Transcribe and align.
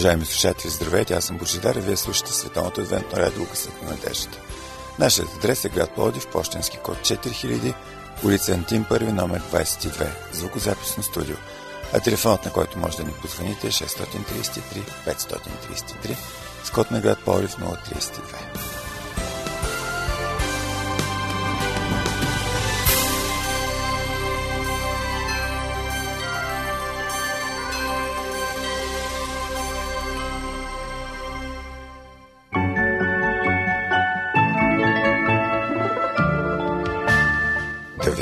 Уважаеми 0.00 0.24
слушатели, 0.24 0.70
здравейте, 0.70 1.14
аз 1.14 1.24
съм 1.24 1.38
Божидар 1.38 1.74
и 1.74 1.80
вие 1.80 1.96
слушате 1.96 2.32
Световното 2.32 2.80
адвентно 2.80 3.18
радио 3.18 3.46
Късът 3.46 3.82
на 3.82 3.90
надеждата. 3.90 4.38
Нашият 4.98 5.34
адрес 5.36 5.64
е 5.64 5.68
град 5.68 5.94
Плодив, 5.94 6.26
почтенски 6.26 6.78
код 6.78 6.98
4000, 6.98 7.74
улица 8.24 8.52
Антим 8.52 8.84
1, 8.84 9.12
номер 9.12 9.42
22, 9.52 10.06
звукозаписно 10.32 11.02
студио. 11.02 11.36
А 11.92 12.00
телефонът, 12.00 12.44
на 12.44 12.52
който 12.52 12.78
може 12.78 12.96
да 12.96 13.04
ни 13.04 13.12
позвоните 13.12 13.66
е 13.66 13.70
633 13.70 14.60
533, 15.06 16.16
с 16.64 16.70
код 16.70 16.90
на 16.90 17.00
град 17.00 17.18
Плодив 17.24 17.56
032. 17.56 18.20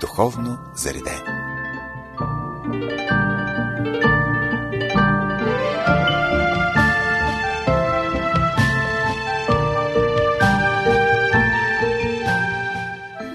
духовно 0.00 0.58
заредени. 0.74 1.22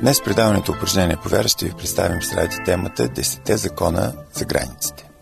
Днес 0.02 0.24
предаването 0.24 0.72
упражнение 0.72 1.18
по 1.24 1.30
вяра 1.30 1.48
ще 1.48 1.66
ви 1.66 1.72
представим 1.72 2.22
с 2.22 2.30
темата 2.66 3.10
10 3.10 3.56
закона 3.56 4.14
за 4.34 4.46
границите. 4.46 5.13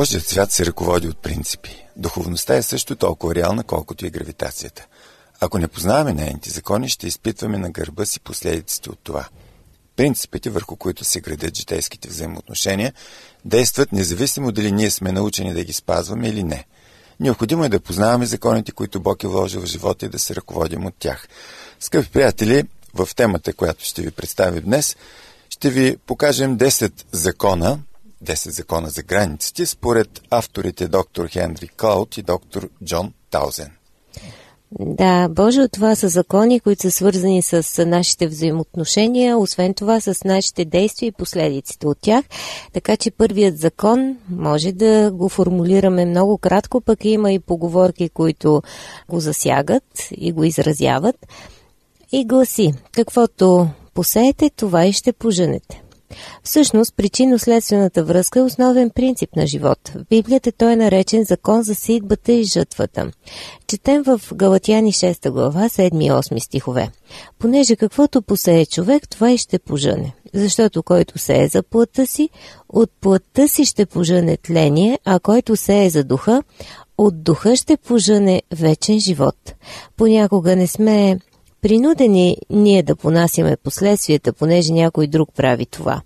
Божият 0.00 0.26
свят 0.26 0.52
се 0.52 0.66
ръководи 0.66 1.08
от 1.08 1.18
принципи. 1.18 1.84
Духовността 1.96 2.56
е 2.56 2.62
също 2.62 2.96
толкова 2.96 3.34
реална, 3.34 3.64
колкото 3.64 4.06
и 4.06 4.10
гравитацията. 4.10 4.86
Ако 5.40 5.58
не 5.58 5.68
познаваме 5.68 6.12
нейните 6.12 6.50
закони, 6.50 6.88
ще 6.88 7.06
изпитваме 7.06 7.58
на 7.58 7.70
гърба 7.70 8.06
си 8.06 8.20
последиците 8.20 8.90
от 8.90 8.98
това. 9.02 9.28
Принципите, 9.96 10.50
върху 10.50 10.76
които 10.76 11.04
се 11.04 11.20
градят 11.20 11.56
житейските 11.56 12.08
взаимоотношения, 12.08 12.92
действат 13.44 13.92
независимо 13.92 14.52
дали 14.52 14.72
ние 14.72 14.90
сме 14.90 15.12
научени 15.12 15.54
да 15.54 15.64
ги 15.64 15.72
спазваме 15.72 16.28
или 16.28 16.42
не. 16.42 16.66
Необходимо 17.20 17.64
е 17.64 17.68
да 17.68 17.80
познаваме 17.80 18.26
законите, 18.26 18.72
които 18.72 19.00
Бог 19.00 19.24
е 19.24 19.28
вложил 19.28 19.60
в 19.60 19.66
живота 19.66 20.06
и 20.06 20.08
да 20.08 20.18
се 20.18 20.34
ръководим 20.34 20.86
от 20.86 20.94
тях. 20.98 21.28
Скъпи 21.80 22.10
приятели, 22.10 22.64
в 22.94 23.08
темата, 23.16 23.52
която 23.52 23.84
ще 23.84 24.02
ви 24.02 24.10
представим 24.10 24.62
днес, 24.62 24.96
ще 25.50 25.70
ви 25.70 25.96
покажем 26.06 26.58
10 26.58 26.92
закона, 27.12 27.78
10 28.24 28.50
закона 28.50 28.90
за 28.90 29.02
границите, 29.02 29.66
според 29.66 30.20
авторите 30.30 30.88
доктор 30.88 31.26
Хенри 31.26 31.68
Клауд 31.68 32.16
и 32.16 32.22
доктор 32.22 32.68
Джон 32.84 33.12
Таузен. 33.30 33.70
Да, 34.78 35.28
Боже, 35.28 35.68
това 35.68 35.94
са 35.94 36.08
закони, 36.08 36.60
които 36.60 36.82
са 36.82 36.90
свързани 36.90 37.42
с 37.42 37.86
нашите 37.86 38.26
взаимоотношения, 38.26 39.38
освен 39.38 39.74
това 39.74 40.00
с 40.00 40.24
нашите 40.24 40.64
действия 40.64 41.06
и 41.06 41.12
последиците 41.12 41.86
от 41.86 41.98
тях. 42.00 42.24
Така 42.72 42.96
че 42.96 43.10
първият 43.10 43.58
закон 43.58 44.16
може 44.28 44.72
да 44.72 45.10
го 45.14 45.28
формулираме 45.28 46.04
много 46.04 46.38
кратко, 46.38 46.80
пък 46.80 47.04
има 47.04 47.32
и 47.32 47.38
поговорки, 47.38 48.08
които 48.08 48.62
го 49.08 49.20
засягат 49.20 50.08
и 50.10 50.32
го 50.32 50.44
изразяват. 50.44 51.26
И 52.12 52.24
гласи, 52.24 52.74
каквото 52.92 53.68
посеете, 53.94 54.50
това 54.50 54.86
и 54.86 54.92
ще 54.92 55.12
поженете. 55.12 55.82
Всъщност, 56.42 56.94
причинно-следствената 56.96 58.04
връзка 58.04 58.38
е 58.38 58.42
основен 58.42 58.90
принцип 58.90 59.36
на 59.36 59.46
живот. 59.46 59.78
В 59.88 60.04
Библията 60.10 60.52
той 60.52 60.72
е 60.72 60.76
наречен 60.76 61.24
закон 61.24 61.62
за 61.62 61.74
сидбата 61.74 62.32
и 62.32 62.44
жътвата. 62.44 63.10
Четем 63.66 64.02
в 64.02 64.20
Галатяни 64.34 64.92
6 64.92 65.30
глава, 65.30 65.68
7 65.68 66.04
и 66.04 66.10
8 66.10 66.38
стихове. 66.38 66.90
Понеже 67.38 67.76
каквото 67.76 68.22
посее 68.22 68.66
човек, 68.66 69.08
това 69.08 69.30
и 69.30 69.38
ще 69.38 69.58
пожъне. 69.58 70.12
Защото 70.34 70.82
който 70.82 71.18
се 71.18 71.42
е 71.42 71.48
за 71.48 71.62
плътта 71.62 72.06
си, 72.06 72.28
от 72.68 72.90
плътта 73.00 73.48
си 73.48 73.64
ще 73.64 73.86
пожъне 73.86 74.36
тление, 74.36 74.98
а 75.04 75.20
който 75.20 75.56
се 75.56 75.84
е 75.84 75.90
за 75.90 76.04
духа, 76.04 76.42
от 76.98 77.22
духа 77.22 77.56
ще 77.56 77.76
пожъне 77.76 78.42
вечен 78.52 79.00
живот. 79.00 79.54
Понякога 79.96 80.56
не 80.56 80.66
сме 80.66 81.18
принудени 81.62 82.36
ние 82.50 82.82
да 82.82 82.96
понасяме 82.96 83.56
последствията, 83.56 84.32
понеже 84.32 84.72
някой 84.72 85.06
друг 85.06 85.28
прави 85.36 85.66
това. 85.66 86.02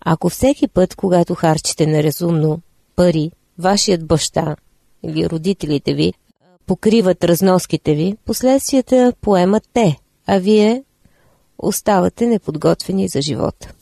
Ако 0.00 0.28
всеки 0.28 0.68
път, 0.68 0.94
когато 0.94 1.34
харчите 1.34 1.86
неразумно 1.86 2.60
пари, 2.96 3.30
вашият 3.58 4.06
баща 4.06 4.56
или 5.02 5.28
родителите 5.28 5.94
ви 5.94 6.12
покриват 6.66 7.24
разноските 7.24 7.94
ви, 7.94 8.16
последствията 8.24 9.12
поемат 9.20 9.62
те, 9.72 9.96
а 10.26 10.38
вие 10.38 10.84
оставате 11.58 12.26
неподготвени 12.26 13.08
за 13.08 13.20
живота. 13.20 13.72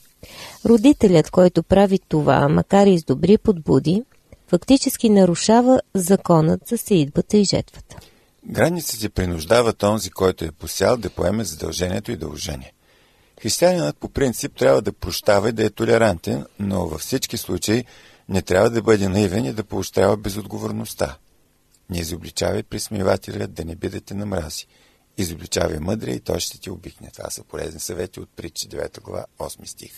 Родителят, 0.66 1.31
който 1.31 1.62
прави 1.62 1.98
това, 2.08 2.48
макар 2.48 2.86
и 2.86 2.98
с 2.98 3.04
добри 3.04 3.38
подбуди, 3.38 4.02
фактически 4.46 5.08
нарушава 5.08 5.81
законът 5.94 6.60
за 6.66 6.78
сеидбата 6.78 7.36
и 7.36 7.44
жетвата. 7.44 7.96
Границите 8.47 9.09
принуждават 9.09 9.82
онзи, 9.82 10.10
който 10.10 10.44
е 10.44 10.53
посял 10.53 10.97
да 10.97 11.10
поеме 11.10 11.44
задължението 11.44 12.12
и 12.12 12.17
дължение. 12.17 12.73
Християнинът 13.43 13.96
по 13.96 14.08
принцип 14.08 14.56
трябва 14.56 14.82
да 14.82 14.93
прощава 14.93 15.49
и 15.49 15.52
да 15.52 15.64
е 15.64 15.70
толерантен, 15.70 16.46
но 16.58 16.87
във 16.87 17.00
всички 17.00 17.37
случаи 17.37 17.85
не 18.29 18.43
трябва 18.43 18.70
да 18.70 18.82
бъде 18.82 19.08
наивен 19.08 19.44
и 19.44 19.52
да 19.52 19.64
поощрява 19.64 20.17
безотговорността. 20.17 21.19
Не 21.91 21.99
изобличавай 21.99 22.62
присмивателя 22.62 23.46
да 23.46 23.64
не 23.64 23.75
бидете 23.75 24.14
на 24.14 24.26
мрази. 24.26 24.67
Изобличавай 25.19 25.79
мъдрия 25.79 26.14
и 26.14 26.20
той 26.20 26.41
ще 26.41 26.61
ти 26.61 26.70
обикне. 26.70 27.11
Това 27.11 27.31
са 27.31 27.44
полезни 27.44 27.81
съвети 27.81 28.20
от 28.20 28.29
притчи 28.37 28.69
9 28.69 29.00
глава 29.00 29.25
8 29.38 29.64
стих. 29.64 29.93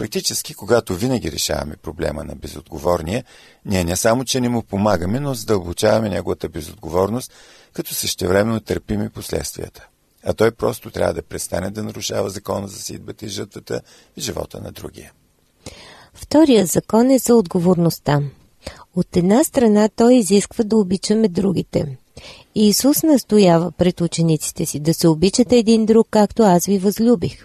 Практически, 0.00 0.54
когато 0.54 0.94
винаги 0.94 1.32
решаваме 1.32 1.76
проблема 1.76 2.24
на 2.24 2.34
безотговорния, 2.34 3.24
ние 3.64 3.84
не 3.84 3.96
само, 3.96 4.24
че 4.24 4.40
не 4.40 4.48
му 4.48 4.62
помагаме, 4.62 5.20
но 5.20 5.34
задълбочаваме 5.34 6.08
неговата 6.08 6.48
безотговорност, 6.48 7.32
като 7.72 7.94
същевременно 7.94 8.60
търпим 8.60 9.02
и 9.02 9.08
последствията. 9.08 9.88
А 10.24 10.32
той 10.34 10.50
просто 10.50 10.90
трябва 10.90 11.14
да 11.14 11.22
престане 11.22 11.70
да 11.70 11.82
нарушава 11.82 12.30
закона 12.30 12.68
за 12.68 12.78
сидбата 12.78 13.26
и 13.26 13.28
жътвата 13.28 13.80
и 14.16 14.20
живота 14.20 14.60
на 14.60 14.72
другия. 14.72 15.12
Вторият 16.14 16.68
закон 16.68 17.10
е 17.10 17.18
за 17.18 17.34
отговорността. 17.34 18.20
От 18.96 19.16
една 19.16 19.44
страна 19.44 19.88
той 19.96 20.14
изисква 20.14 20.64
да 20.64 20.76
обичаме 20.76 21.28
другите. 21.28 21.98
Иисус 22.54 23.02
настоява 23.02 23.72
пред 23.72 24.00
учениците 24.00 24.66
си 24.66 24.80
да 24.80 24.94
се 24.94 25.08
обичате 25.08 25.56
един 25.56 25.86
друг, 25.86 26.08
както 26.10 26.42
аз 26.42 26.66
ви 26.66 26.78
възлюбих. 26.78 27.44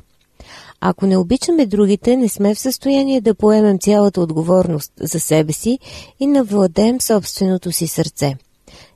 Ако 0.82 1.06
не 1.06 1.18
обичаме 1.18 1.66
другите, 1.66 2.18
не 2.18 2.30
сме 2.30 2.56
в 2.56 2.60
състояние 2.60 3.22
да 3.22 3.36
поемем 3.36 3.80
цялата 3.80 4.22
отговорност 4.22 4.92
за 5.02 5.20
себе 5.20 5.54
си 5.54 5.80
и 6.20 6.28
навладеем 6.28 7.02
собственото 7.02 7.72
си 7.72 7.88
сърце. 7.88 8.38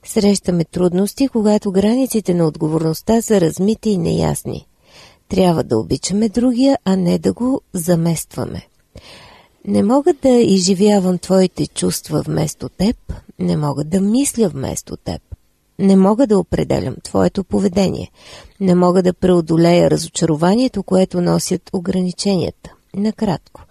Срещаме 0.05 0.65
трудности, 0.65 1.27
когато 1.27 1.71
границите 1.71 2.33
на 2.33 2.47
отговорността 2.47 3.21
са 3.21 3.41
размити 3.41 3.89
и 3.89 3.97
неясни. 3.97 4.65
Трябва 5.29 5.63
да 5.63 5.77
обичаме 5.77 6.29
другия, 6.29 6.77
а 6.85 6.95
не 6.95 7.19
да 7.19 7.33
го 7.33 7.61
заместваме. 7.73 8.67
Не 9.65 9.83
мога 9.83 10.13
да 10.13 10.29
изживявам 10.29 11.17
твоите 11.17 11.67
чувства 11.67 12.21
вместо 12.21 12.69
теб, 12.69 12.97
не 13.39 13.57
мога 13.57 13.83
да 13.83 14.01
мисля 14.01 14.49
вместо 14.49 14.97
теб. 14.97 15.21
Не 15.79 15.95
мога 15.95 16.27
да 16.27 16.39
определям 16.39 16.95
твоето 17.03 17.43
поведение. 17.43 18.11
Не 18.59 18.75
мога 18.75 19.03
да 19.03 19.13
преодолея 19.13 19.91
разочарованието, 19.91 20.83
което 20.83 21.21
носят 21.21 21.69
ограниченията. 21.73 22.69
Накратко, 22.95 23.61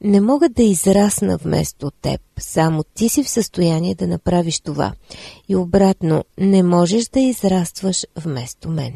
не 0.00 0.20
мога 0.20 0.48
да 0.48 0.62
израсна 0.62 1.36
вместо 1.36 1.90
теб, 2.02 2.20
само 2.38 2.84
ти 2.94 3.08
си 3.08 3.24
в 3.24 3.28
състояние 3.28 3.94
да 3.94 4.06
направиш 4.06 4.60
това. 4.60 4.92
И 5.48 5.56
обратно, 5.56 6.24
не 6.38 6.62
можеш 6.62 7.08
да 7.08 7.20
израстваш 7.20 8.06
вместо 8.16 8.68
мен. 8.68 8.92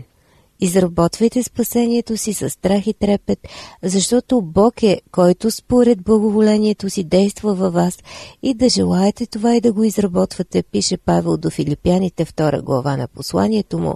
Изработвайте 0.62 1.42
спасението 1.42 2.16
си 2.16 2.34
с 2.34 2.50
страх 2.50 2.86
и 2.86 2.94
трепет, 2.94 3.38
защото 3.82 4.42
Бог 4.42 4.82
е, 4.82 5.00
който 5.10 5.50
според 5.50 6.02
благоволението 6.02 6.90
си 6.90 7.04
действа 7.04 7.54
във 7.54 7.74
вас 7.74 7.98
и 8.42 8.54
да 8.54 8.68
желаете 8.68 9.26
това 9.26 9.56
и 9.56 9.60
да 9.60 9.72
го 9.72 9.84
изработвате, 9.84 10.62
пише 10.62 10.96
Павел 10.96 11.36
до 11.36 11.50
Филипяните 11.50 12.24
2 12.24 12.62
глава 12.62 12.96
на 12.96 13.08
посланието 13.08 13.78
му, 13.78 13.94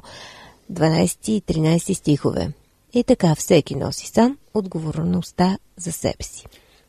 12 0.73 1.31
и 1.31 1.43
13 1.43 1.93
стихове. 1.95 2.53
И 2.95 3.05
така 3.05 3.35
всеки 3.35 3.75
носи 3.75 4.07
сам 4.07 4.39
отговорността 4.55 5.59
за 5.77 5.93
себе 5.93 6.23
си. 6.23 6.45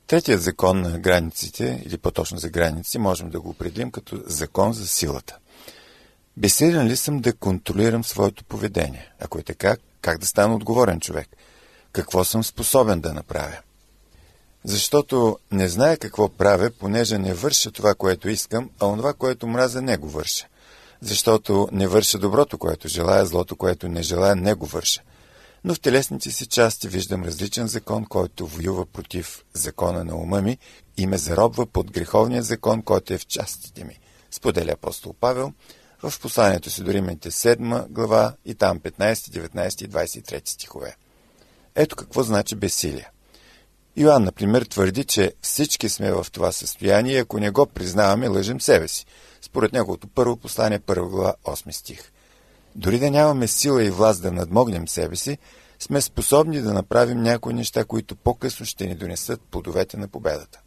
Третият 0.07 0.41
закон 0.41 0.81
на 0.81 0.99
границите, 0.99 1.83
или 1.85 1.97
по-точно 1.97 2.37
за 2.37 2.49
граници, 2.49 2.97
можем 2.97 3.29
да 3.29 3.39
го 3.39 3.49
определим 3.49 3.91
като 3.91 4.21
закон 4.25 4.73
за 4.73 4.87
силата. 4.87 5.37
Безсилен 6.37 6.87
ли 6.87 6.95
съм 6.95 7.19
да 7.19 7.33
контролирам 7.33 8.03
своето 8.03 8.43
поведение? 8.43 9.11
Ако 9.19 9.39
е 9.39 9.43
така, 9.43 9.77
как 10.01 10.17
да 10.17 10.25
стана 10.25 10.55
отговорен 10.55 10.99
човек? 10.99 11.27
Какво 11.91 12.23
съм 12.23 12.43
способен 12.43 12.99
да 12.99 13.13
направя? 13.13 13.57
Защото 14.63 15.39
не 15.51 15.67
зная 15.67 15.97
какво 15.97 16.29
правя, 16.29 16.71
понеже 16.79 17.17
не 17.17 17.33
върша 17.33 17.71
това, 17.71 17.95
което 17.95 18.29
искам, 18.29 18.69
а 18.79 18.87
онова, 18.87 19.13
което 19.13 19.47
мразя, 19.47 19.81
не 19.81 19.97
го 19.97 20.09
върша. 20.09 20.47
Защото 21.01 21.69
не 21.71 21.87
върша 21.87 22.17
доброто, 22.17 22.57
което 22.57 22.87
желая, 22.87 23.25
злото, 23.25 23.55
което 23.55 23.87
не 23.87 24.01
желая, 24.01 24.35
не 24.35 24.53
го 24.53 24.65
върша. 24.65 25.01
Но 25.63 25.75
в 25.75 25.79
телесните 25.79 26.31
си 26.31 26.45
части 26.45 26.87
виждам 26.87 27.23
различен 27.23 27.67
закон, 27.67 28.05
който 28.05 28.47
воюва 28.47 28.85
против 28.85 29.43
закона 29.53 30.03
на 30.03 30.15
ума 30.15 30.41
ми 30.41 30.57
и 30.97 31.07
ме 31.07 31.17
заробва 31.17 31.65
под 31.65 31.91
греховния 31.91 32.43
закон, 32.43 32.81
който 32.81 33.13
е 33.13 33.17
в 33.17 33.27
частите 33.27 33.83
ми, 33.83 33.99
споделя 34.31 34.71
апостол 34.71 35.13
Павел 35.19 35.53
в 36.03 36.19
посланието 36.21 36.69
си 36.69 36.83
до 36.83 36.93
Римите 36.93 37.31
7 37.31 37.87
глава 37.87 38.33
и 38.45 38.55
там 38.55 38.79
15, 38.79 39.13
19 39.13 39.85
и 39.85 39.89
23 39.89 40.49
стихове. 40.49 40.95
Ето 41.75 41.95
какво 41.95 42.23
значи 42.23 42.55
безсилие. 42.55 43.09
Йоанн, 43.97 44.23
например, 44.23 44.61
твърди, 44.61 45.03
че 45.03 45.33
всички 45.41 45.89
сме 45.89 46.11
в 46.11 46.27
това 46.31 46.51
състояние 46.51 47.13
и 47.13 47.17
ако 47.17 47.39
не 47.39 47.49
го 47.49 47.65
признаваме, 47.65 48.27
лъжим 48.27 48.61
себе 48.61 48.87
си. 48.87 49.05
Според 49.41 49.73
неговото 49.73 50.07
първо 50.07 50.37
послание, 50.37 50.79
първа 50.79 51.09
глава, 51.09 51.33
8 51.45 51.71
стих. 51.71 52.11
Дори 52.75 52.99
да 52.99 53.11
нямаме 53.11 53.47
сила 53.47 53.83
и 53.83 53.89
власт 53.89 54.21
да 54.21 54.31
надмогнем 54.31 54.87
себе 54.87 55.15
си, 55.15 55.37
сме 55.79 56.01
способни 56.01 56.61
да 56.61 56.73
направим 56.73 57.21
някои 57.21 57.53
неща, 57.53 57.85
които 57.85 58.15
по-късно 58.15 58.65
ще 58.65 58.85
ни 58.85 58.95
донесат 58.95 59.41
плодовете 59.41 59.97
на 59.97 60.07
победата. 60.07 60.59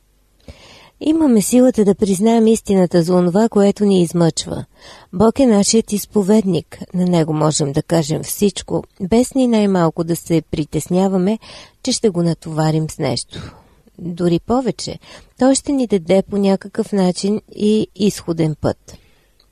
Имаме 1.00 1.42
силата 1.42 1.84
да 1.84 1.94
признаем 1.94 2.46
истината 2.46 3.02
за 3.02 3.14
онова, 3.14 3.48
което 3.48 3.84
ни 3.84 4.02
измъчва. 4.02 4.64
Бог 5.12 5.38
е 5.38 5.46
нашият 5.46 5.92
изповедник. 5.92 6.78
На 6.94 7.04
Него 7.04 7.32
можем 7.32 7.72
да 7.72 7.82
кажем 7.82 8.22
всичко, 8.22 8.84
без 9.00 9.34
ни 9.34 9.46
най-малко 9.46 10.04
да 10.04 10.16
се 10.16 10.42
притесняваме, 10.50 11.38
че 11.82 11.92
ще 11.92 12.08
го 12.08 12.22
натоварим 12.22 12.90
с 12.90 12.98
нещо. 12.98 13.54
Дори 13.98 14.40
повече, 14.46 14.98
Той 15.38 15.54
ще 15.54 15.72
ни 15.72 15.86
даде 15.86 16.22
по 16.30 16.36
някакъв 16.38 16.92
начин 16.92 17.40
и 17.52 17.86
изходен 17.94 18.54
път. 18.60 18.94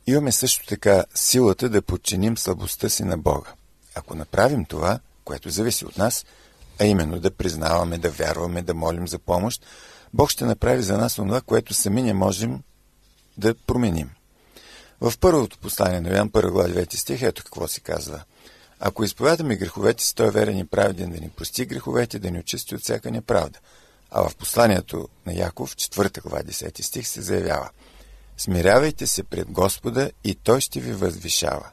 Имаме 0.06 0.32
също 0.32 0.66
така 0.66 1.04
силата 1.14 1.68
да 1.68 1.82
подчиним 1.82 2.38
слабостта 2.38 2.88
си 2.88 3.04
на 3.04 3.18
Бога. 3.18 3.50
Ако 3.94 4.14
направим 4.14 4.64
това, 4.64 4.98
което 5.24 5.50
зависи 5.50 5.84
от 5.84 5.98
нас, 5.98 6.24
а 6.80 6.84
именно 6.84 7.20
да 7.20 7.30
признаваме, 7.30 7.98
да 7.98 8.10
вярваме, 8.10 8.62
да 8.62 8.74
молим 8.74 9.08
за 9.08 9.18
помощ, 9.18 9.66
Бог 10.14 10.30
ще 10.30 10.44
направи 10.44 10.82
за 10.82 10.98
нас 10.98 11.14
това, 11.14 11.40
което 11.40 11.74
сами 11.74 12.02
не 12.02 12.14
можем 12.14 12.62
да 13.36 13.54
променим. 13.54 14.10
В 15.00 15.12
първото 15.20 15.58
послание 15.58 16.00
на 16.00 16.08
Йоан, 16.08 16.30
1 16.30 16.50
глава 16.50 16.68
9 16.68 16.96
стих, 16.96 17.22
ето 17.22 17.44
какво 17.44 17.68
се 17.68 17.80
казва. 17.80 18.22
Ако 18.80 19.04
изповядаме 19.04 19.56
греховете 19.56 20.04
си, 20.04 20.14
той 20.14 20.26
е 20.26 20.30
верен 20.30 20.58
и 20.58 20.66
праведен 20.66 21.10
да 21.10 21.20
ни 21.20 21.28
прости 21.28 21.66
греховете, 21.66 22.18
да 22.18 22.30
ни 22.30 22.38
очисти 22.38 22.74
от 22.74 22.80
всяка 22.80 23.10
неправда. 23.10 23.58
А 24.10 24.28
в 24.28 24.36
посланието 24.36 25.08
на 25.26 25.32
Яков, 25.32 25.76
4 25.76 26.22
глава 26.22 26.42
10 26.42 26.82
стих, 26.82 27.06
се 27.08 27.22
заявява 27.22 27.70
Смирявайте 28.36 29.06
се 29.06 29.22
пред 29.22 29.50
Господа 29.50 30.10
и 30.24 30.34
Той 30.34 30.60
ще 30.60 30.80
ви 30.80 30.92
възвишава. 30.92 31.70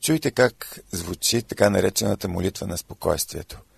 Чуйте 0.00 0.30
как 0.30 0.80
звучи 0.92 1.42
така 1.42 1.70
наречената 1.70 2.28
молитва 2.28 2.66
на 2.66 2.78
спокойствието– 2.78 3.58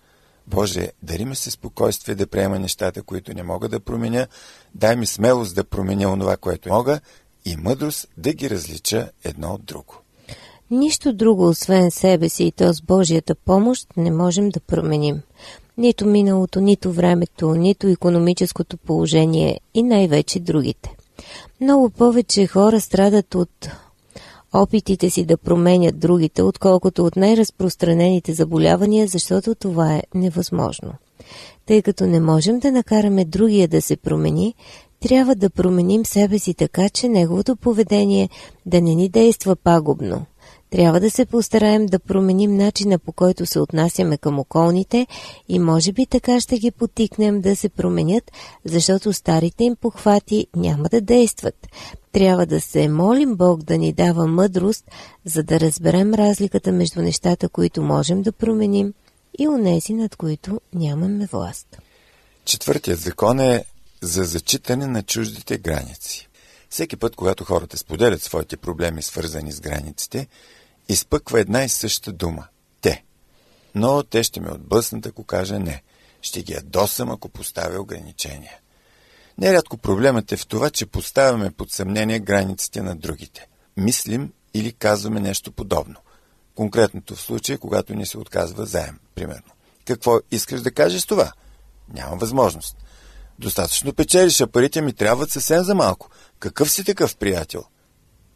Боже, 0.47 0.91
дари 1.03 1.25
ми 1.25 1.37
се 1.37 1.51
спокойствие 1.51 2.15
да 2.15 2.27
приема 2.27 2.59
нещата, 2.59 3.03
които 3.03 3.35
не 3.35 3.43
мога 3.43 3.69
да 3.69 3.81
променя, 3.81 4.27
дай 4.75 4.97
ми 4.97 5.07
смелост 5.07 5.55
да 5.55 5.65
променя 5.65 6.13
онова, 6.13 6.37
което 6.37 6.69
мога 6.69 7.01
и 7.45 7.57
мъдрост 7.57 8.09
да 8.17 8.33
ги 8.33 8.51
различа 8.51 9.11
едно 9.25 9.49
от 9.49 9.65
друго. 9.65 9.95
Нищо 10.71 11.13
друго, 11.13 11.49
освен 11.49 11.91
себе 11.91 12.29
си 12.29 12.45
и 12.45 12.53
то 12.53 12.73
с 12.73 12.83
Божията 12.83 13.35
помощ, 13.35 13.89
не 13.97 14.11
можем 14.11 14.49
да 14.49 14.61
променим. 14.61 15.21
Нито 15.79 16.07
миналото, 16.07 16.61
нито 16.61 16.93
времето, 16.93 17.55
нито 17.55 17.87
економическото 17.87 18.77
положение 18.77 19.61
и 19.75 19.83
най-вече 19.83 20.41
другите. 20.41 20.97
Много 21.61 21.91
повече 21.91 22.47
хора 22.47 22.81
страдат 22.81 23.35
от 23.35 23.69
опитите 24.55 25.11
си 25.11 25.25
да 25.25 25.37
променят 25.37 25.99
другите, 25.99 26.43
отколкото 26.43 27.05
от 27.05 27.17
най-разпространените 27.17 28.33
заболявания, 28.33 29.07
защото 29.07 29.55
това 29.55 29.95
е 29.95 30.03
невъзможно. 30.15 30.93
Тъй 31.67 31.83
като 31.83 32.07
не 32.07 32.21
можем 32.21 32.59
да 32.59 32.73
накараме 32.73 33.25
другия 33.25 33.69
да 33.69 33.83
се 33.83 33.97
промени, 33.97 34.55
трябва 35.00 35.35
да 35.35 35.50
променим 35.50 36.07
себе 36.07 36.38
си 36.38 36.55
така, 36.55 36.88
че 36.88 37.09
неговото 37.09 37.57
поведение 37.57 38.29
да 38.67 38.81
не 38.81 38.95
ни 38.95 39.09
действа 39.09 39.57
пагубно. 39.57 40.26
Трябва 40.70 41.00
да 41.00 41.11
се 41.11 41.26
постараем 41.26 41.87
да 41.87 41.99
променим 41.99 42.56
начина 42.56 42.99
по 42.99 43.12
който 43.12 43.46
се 43.46 43.61
отнасяме 43.61 44.18
към 44.18 44.38
околните 44.38 45.06
и 45.49 45.58
може 45.58 45.92
би 45.92 46.06
така 46.06 46.40
ще 46.40 46.58
ги 46.58 46.70
потикнем 46.70 47.40
да 47.40 47.56
се 47.56 47.68
променят, 47.68 48.32
защото 48.64 49.12
старите 49.12 49.64
им 49.64 49.76
похвати 49.76 50.46
няма 50.56 50.88
да 50.88 51.00
действат. 51.00 51.66
Трябва 52.12 52.46
да 52.46 52.61
се 52.61 52.88
молим 52.88 53.37
Бог 53.37 53.62
да 53.62 53.78
ни 53.78 53.92
дава 53.92 54.26
мъдрост, 54.26 54.85
за 55.25 55.42
да 55.42 55.61
разберем 55.61 56.14
разликата 56.14 56.73
между 56.73 57.02
нещата, 57.02 57.49
които 57.49 57.82
можем 57.82 58.23
да 58.23 58.32
променим 58.32 58.94
и 59.38 59.49
унези, 59.49 59.92
над 59.92 60.16
които 60.16 60.61
нямаме 60.75 61.26
власт. 61.26 61.78
Четвъртият 62.44 63.00
закон 63.00 63.40
е 63.40 63.64
за 64.02 64.25
зачитане 64.25 64.87
на 64.87 65.02
чуждите 65.02 65.58
граници. 65.58 66.28
Всеки 66.76 66.97
път, 66.97 67.16
когато 67.16 67.45
хората 67.45 67.78
споделят 67.78 68.23
своите 68.23 68.56
проблеми, 68.56 69.02
свързани 69.02 69.52
с 69.52 69.61
границите, 69.61 70.26
изпъква 70.88 71.40
една 71.40 71.64
и 71.64 71.68
съща 71.68 72.12
дума– 72.12 72.47
те. 72.80 73.04
Но 73.75 74.02
те 74.02 74.23
ще 74.23 74.40
ме 74.40 74.50
отблъснат, 74.50 75.06
ако 75.06 75.25
кажа 75.25 75.59
не. 75.59 75.83
Ще 76.23 76.42
ги 76.42 76.52
ядосам, 76.52 77.11
ако 77.11 77.28
поставя 77.28 77.80
ограничения. 77.80 78.52
Нерядко 79.38 79.76
проблемът 79.76 80.33
е 80.33 80.37
в 80.37 80.47
това, 80.47 80.71
че 80.71 80.87
поставяме 80.87 81.50
под 81.50 81.73
съмнение 81.73 82.21
границите 82.21 82.83
на 82.83 82.97
другите. 82.97 83.49
Мислим 83.76 84.33
или 84.54 84.73
казваме 84.73 85.21
нещо 85.21 85.52
подобно. 85.52 85.97
Конкретното 86.54 87.16
в 87.16 87.21
случай, 87.21 87.59
когато 87.59 87.95
ни 87.95 88.06
се 88.06 88.18
отказва 88.18 88.66
заем, 88.66 88.99
примерно. 89.14 89.52
Какво 89.85 90.18
искаш 90.30 90.61
да 90.61 90.71
кажеш 90.71 91.06
това? 91.06 91.33
Няма 91.88 92.16
възможност. 92.16 92.76
Достатъчно 93.38 93.93
печелиш, 93.93 94.40
а 94.40 94.47
парите 94.47 94.81
ми 94.81 94.93
трябват 94.93 95.31
съвсем 95.31 95.62
за 95.62 95.75
малко. 95.75 96.11
Какъв 96.38 96.71
си 96.71 96.85
такъв 96.85 97.16
приятел? 97.16 97.64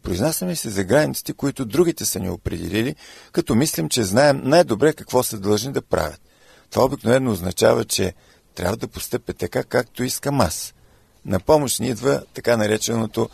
Произнасяме 0.03 0.55
се 0.55 0.69
за 0.69 0.83
границите, 0.83 1.33
които 1.33 1.65
другите 1.65 2.05
са 2.05 2.19
ни 2.19 2.29
определили, 2.29 2.95
като 3.31 3.55
мислим, 3.55 3.89
че 3.89 4.03
знаем 4.03 4.41
най-добре 4.43 4.93
какво 4.93 5.23
са 5.23 5.39
длъжни 5.39 5.71
да 5.71 5.81
правят. 5.81 6.21
Това 6.69 6.85
обикновено 6.85 7.31
означава, 7.31 7.85
че 7.85 8.13
трябва 8.55 8.77
да 8.77 8.87
постъпя 8.87 9.33
така, 9.33 9.63
както 9.63 10.03
искам 10.03 10.41
аз. 10.41 10.73
На 11.25 11.39
помощ 11.39 11.79
ни 11.79 11.87
идва 11.87 12.23
така 12.33 12.57
нареченото 12.57 13.29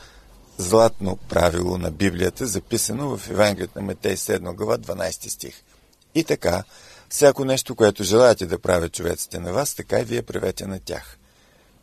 златно 0.58 1.18
правило 1.30 1.78
на 1.78 1.92
Библията, 1.92 2.48
записано 2.48 3.18
в 3.18 3.30
Евангелието 3.30 3.80
на 3.80 3.86
Метей 3.86 4.16
7 4.16 4.56
глава 4.56 4.78
12 4.78 5.30
стих. 5.30 5.64
И 6.16 6.24
така, 6.24 6.64
Всяко 7.10 7.46
нещо, 7.46 7.76
което 7.76 8.04
желаете 8.04 8.46
да 8.46 8.60
правят 8.60 8.94
човеците 8.94 9.40
на 9.40 9.54
вас, 9.54 9.76
така 9.76 10.00
и 10.00 10.04
вие 10.04 10.22
правете 10.22 10.68
на 10.68 10.80
тях. 10.80 11.18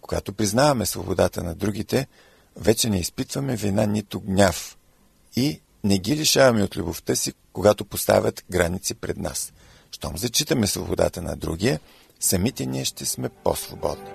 Когато 0.04 0.32
признаваме 0.32 0.86
свободата 0.86 1.42
на 1.42 1.54
другите, 1.54 2.06
вече 2.56 2.90
не 2.90 2.98
изпитваме 2.98 3.56
вина 3.56 3.86
нито 3.86 4.20
гняв 4.20 4.78
и 5.36 5.60
не 5.84 5.98
ги 5.98 6.16
лишаваме 6.16 6.62
от 6.62 6.76
любовта 6.76 7.16
си, 7.16 7.32
когато 7.52 7.84
поставят 7.84 8.44
граници 8.50 8.94
пред 8.94 9.16
нас. 9.16 9.52
Щом 9.90 10.18
зачитаме 10.18 10.66
свободата 10.66 11.22
на 11.22 11.36
другия, 11.36 11.80
самите 12.20 12.66
ние 12.66 12.84
ще 12.84 13.06
сме 13.06 13.28
по-свободни. 13.28 14.10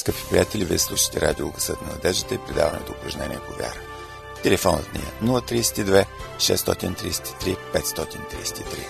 Скъпи 0.00 0.24
приятели, 0.30 0.64
вие 0.64 0.78
слушате 0.78 1.20
радио 1.20 1.50
Гъсът 1.50 1.82
на 1.82 1.92
надеждата 1.92 2.34
и 2.34 2.38
предаването 2.38 2.92
упражнение 2.92 3.38
по 3.48 3.52
вяра. 3.52 3.80
Телефонът 4.42 4.94
ни 4.94 5.00
е 5.00 5.26
032 5.26 6.06
633 6.36 7.56
533. 7.74 8.86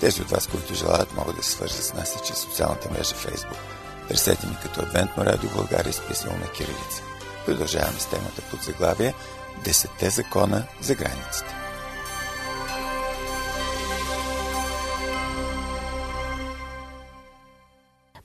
Тези 0.00 0.22
от 0.22 0.30
вас, 0.30 0.46
които 0.46 0.74
желаят, 0.74 1.16
могат 1.16 1.36
да 1.36 1.42
се 1.42 1.50
свържат 1.50 1.84
с 1.84 1.94
нас 1.94 2.14
и 2.14 2.26
чрез 2.26 2.38
социалната 2.38 2.90
мрежа 2.90 3.14
Facebook. 3.14 3.56
Търсете 4.08 4.46
ни 4.46 4.56
като 4.62 4.82
Адвентно 4.82 5.24
радио 5.24 5.50
България, 5.56 5.90
изписано 5.90 6.32
на 6.32 6.52
кирилица. 6.52 7.02
Продължаваме 7.46 8.00
с 8.00 8.06
темата 8.06 8.42
под 8.50 8.62
заглавие 8.62 9.14
Десетте 9.64 10.10
закона 10.10 10.64
за 10.80 10.94
границите. 10.94 11.54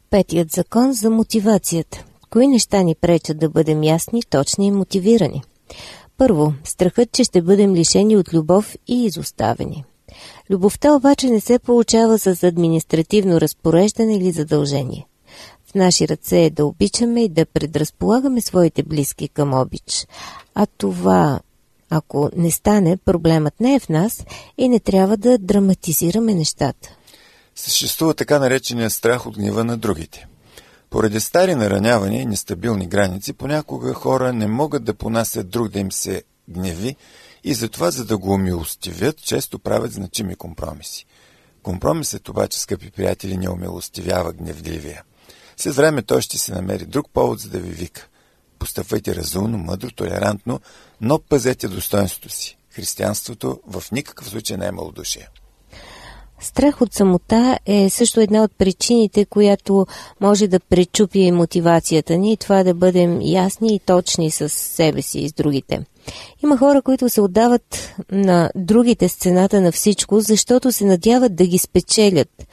Петият 0.09 0.51
закон 0.51 0.93
за 0.93 1.09
мотивацията. 1.09 2.06
Кои 2.29 2.47
неща 2.47 2.81
ни 2.81 2.95
пречат 2.95 3.39
да 3.39 3.49
бъдем 3.49 3.83
ясни, 3.83 4.23
точни 4.23 4.67
и 4.67 4.71
мотивирани? 4.71 5.43
Първо, 6.17 6.53
страхът, 6.63 7.11
че 7.11 7.23
ще 7.23 7.41
бъдем 7.41 7.75
лишени 7.75 8.17
от 8.17 8.33
любов 8.33 8.75
и 8.87 9.05
изоставени. 9.05 9.83
Любовта 10.49 10.93
обаче 10.93 11.29
не 11.29 11.39
се 11.39 11.59
получава 11.59 12.19
с 12.19 12.43
административно 12.43 13.41
разпореждане 13.41 14.15
или 14.15 14.31
задължение. 14.31 15.07
В 15.65 15.75
наши 15.75 16.07
ръце 16.07 16.45
е 16.45 16.49
да 16.49 16.65
обичаме 16.65 17.23
и 17.23 17.29
да 17.29 17.45
предразполагаме 17.45 18.41
своите 18.41 18.83
близки 18.83 19.27
към 19.27 19.53
обич. 19.53 20.07
А 20.55 20.65
това, 20.77 21.39
ако 21.89 22.29
не 22.35 22.51
стане, 22.51 22.97
проблемът 22.97 23.59
не 23.59 23.75
е 23.75 23.79
в 23.79 23.89
нас 23.89 24.25
и 24.57 24.69
не 24.69 24.79
трябва 24.79 25.17
да 25.17 25.37
драматизираме 25.37 26.33
нещата. 26.33 26.89
Съществува 27.55 28.13
така 28.13 28.39
наречения 28.39 28.89
страх 28.89 29.25
от 29.25 29.37
гнева 29.37 29.63
на 29.63 29.77
другите– 29.77 30.27
поради 30.89 31.19
стари 31.19 31.55
наранявания 31.55 32.21
и 32.21 32.25
нестабилни 32.25 32.87
граници, 32.87 33.33
понякога 33.33 33.93
хора 33.93 34.33
не 34.33 34.47
могат 34.47 34.83
да 34.83 34.93
понасят 34.93 35.49
друг 35.49 35.69
да 35.69 35.79
им 35.79 35.91
се 35.91 36.23
гневи 36.49 36.95
и 37.43 37.53
затова, 37.53 37.91
за 37.91 38.05
да 38.05 38.17
го 38.17 38.33
умилостивят, 38.33 39.23
често 39.23 39.59
правят 39.59 39.91
значими 39.91 40.35
компромиси. 40.35 41.05
Компромисът 41.63 42.29
обаче, 42.29 42.59
скъпи 42.59 42.91
приятели, 42.91 43.37
не 43.37 43.49
умилостивява 43.49 44.33
гневливия. 44.33 45.03
След 45.57 45.75
време 45.75 46.01
той 46.01 46.21
ще 46.21 46.37
се 46.37 46.53
намери 46.53 46.85
друг 46.85 47.09
повод, 47.13 47.39
за 47.39 47.49
да 47.49 47.59
ви 47.59 47.71
вика. 47.71 48.07
Постъпвайте 48.59 49.15
разумно, 49.15 49.57
мъдро, 49.57 49.91
толерантно, 49.91 50.59
но 51.01 51.19
пазете 51.19 51.67
достоинството 51.67 52.29
си. 52.29 52.57
Християнството 52.69 53.61
в 53.67 53.83
никакъв 53.91 54.29
случай 54.29 54.57
не 54.57 54.67
е 54.67 54.71
малодушие. 54.71 55.27
Страх 56.39 56.81
от 56.81 56.93
самота 56.93 57.59
е 57.65 57.89
също 57.89 58.19
една 58.19 58.43
от 58.43 58.51
причините, 58.57 59.25
която 59.25 59.87
може 60.21 60.47
да 60.47 60.59
пречупи 60.59 61.31
мотивацията 61.31 62.17
ни 62.17 62.33
и 62.33 62.37
това 62.37 62.63
да 62.63 62.73
бъдем 62.73 63.19
ясни 63.21 63.75
и 63.75 63.79
точни 63.79 64.31
с 64.31 64.49
себе 64.49 65.01
си 65.01 65.19
и 65.19 65.29
с 65.29 65.33
другите. 65.33 65.79
Има 66.43 66.57
хора, 66.57 66.81
които 66.81 67.09
се 67.09 67.21
отдават 67.21 67.95
на 68.11 68.49
другите 68.55 69.09
сцената 69.09 69.61
на 69.61 69.71
всичко, 69.71 70.19
защото 70.19 70.71
се 70.71 70.85
надяват 70.85 71.35
да 71.35 71.45
ги 71.45 71.57
спечелят 71.57 72.47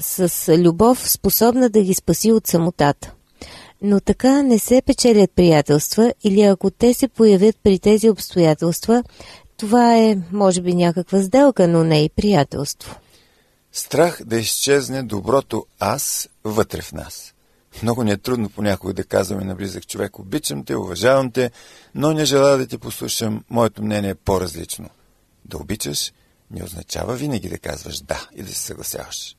с 0.00 0.54
любов, 0.58 1.10
способна 1.10 1.70
да 1.70 1.82
ги 1.82 1.94
спаси 1.94 2.32
от 2.32 2.46
самотата. 2.46 3.12
Но 3.82 4.00
така 4.00 4.42
не 4.42 4.58
се 4.58 4.82
печелят 4.82 5.30
приятелства 5.36 6.14
или 6.24 6.42
ако 6.42 6.70
те 6.70 6.94
се 6.94 7.08
появят 7.08 7.56
при 7.62 7.78
тези 7.78 8.10
обстоятелства, 8.10 9.04
това 9.56 9.96
е, 9.96 10.18
може 10.32 10.60
би, 10.60 10.74
някаква 10.74 11.22
сделка, 11.22 11.68
но 11.68 11.84
не 11.84 12.04
и 12.04 12.08
приятелство. 12.08 12.96
Страх 13.72 14.20
да 14.24 14.36
изчезне 14.36 15.02
доброто 15.02 15.66
аз 15.80 16.28
вътре 16.44 16.82
в 16.82 16.92
нас. 16.92 17.34
Много 17.82 18.02
ни 18.02 18.10
е 18.10 18.16
трудно 18.16 18.48
понякога 18.48 18.94
да 18.94 19.04
казваме 19.04 19.44
на 19.44 19.54
близък 19.54 19.86
човек, 19.86 20.18
обичам 20.18 20.64
те, 20.64 20.76
уважавам 20.76 21.32
те, 21.32 21.50
но 21.94 22.12
не 22.12 22.24
желая 22.24 22.58
да 22.58 22.66
те 22.66 22.78
послушам, 22.78 23.44
моето 23.50 23.82
мнение 23.82 24.10
е 24.10 24.14
по-различно. 24.14 24.88
Да 25.44 25.58
обичаш 25.58 26.12
не 26.50 26.64
означава 26.64 27.14
винаги 27.14 27.48
да 27.48 27.58
казваш 27.58 28.00
да 28.00 28.28
и 28.34 28.42
да 28.42 28.48
се 28.48 28.60
съгласяваш. 28.60 29.36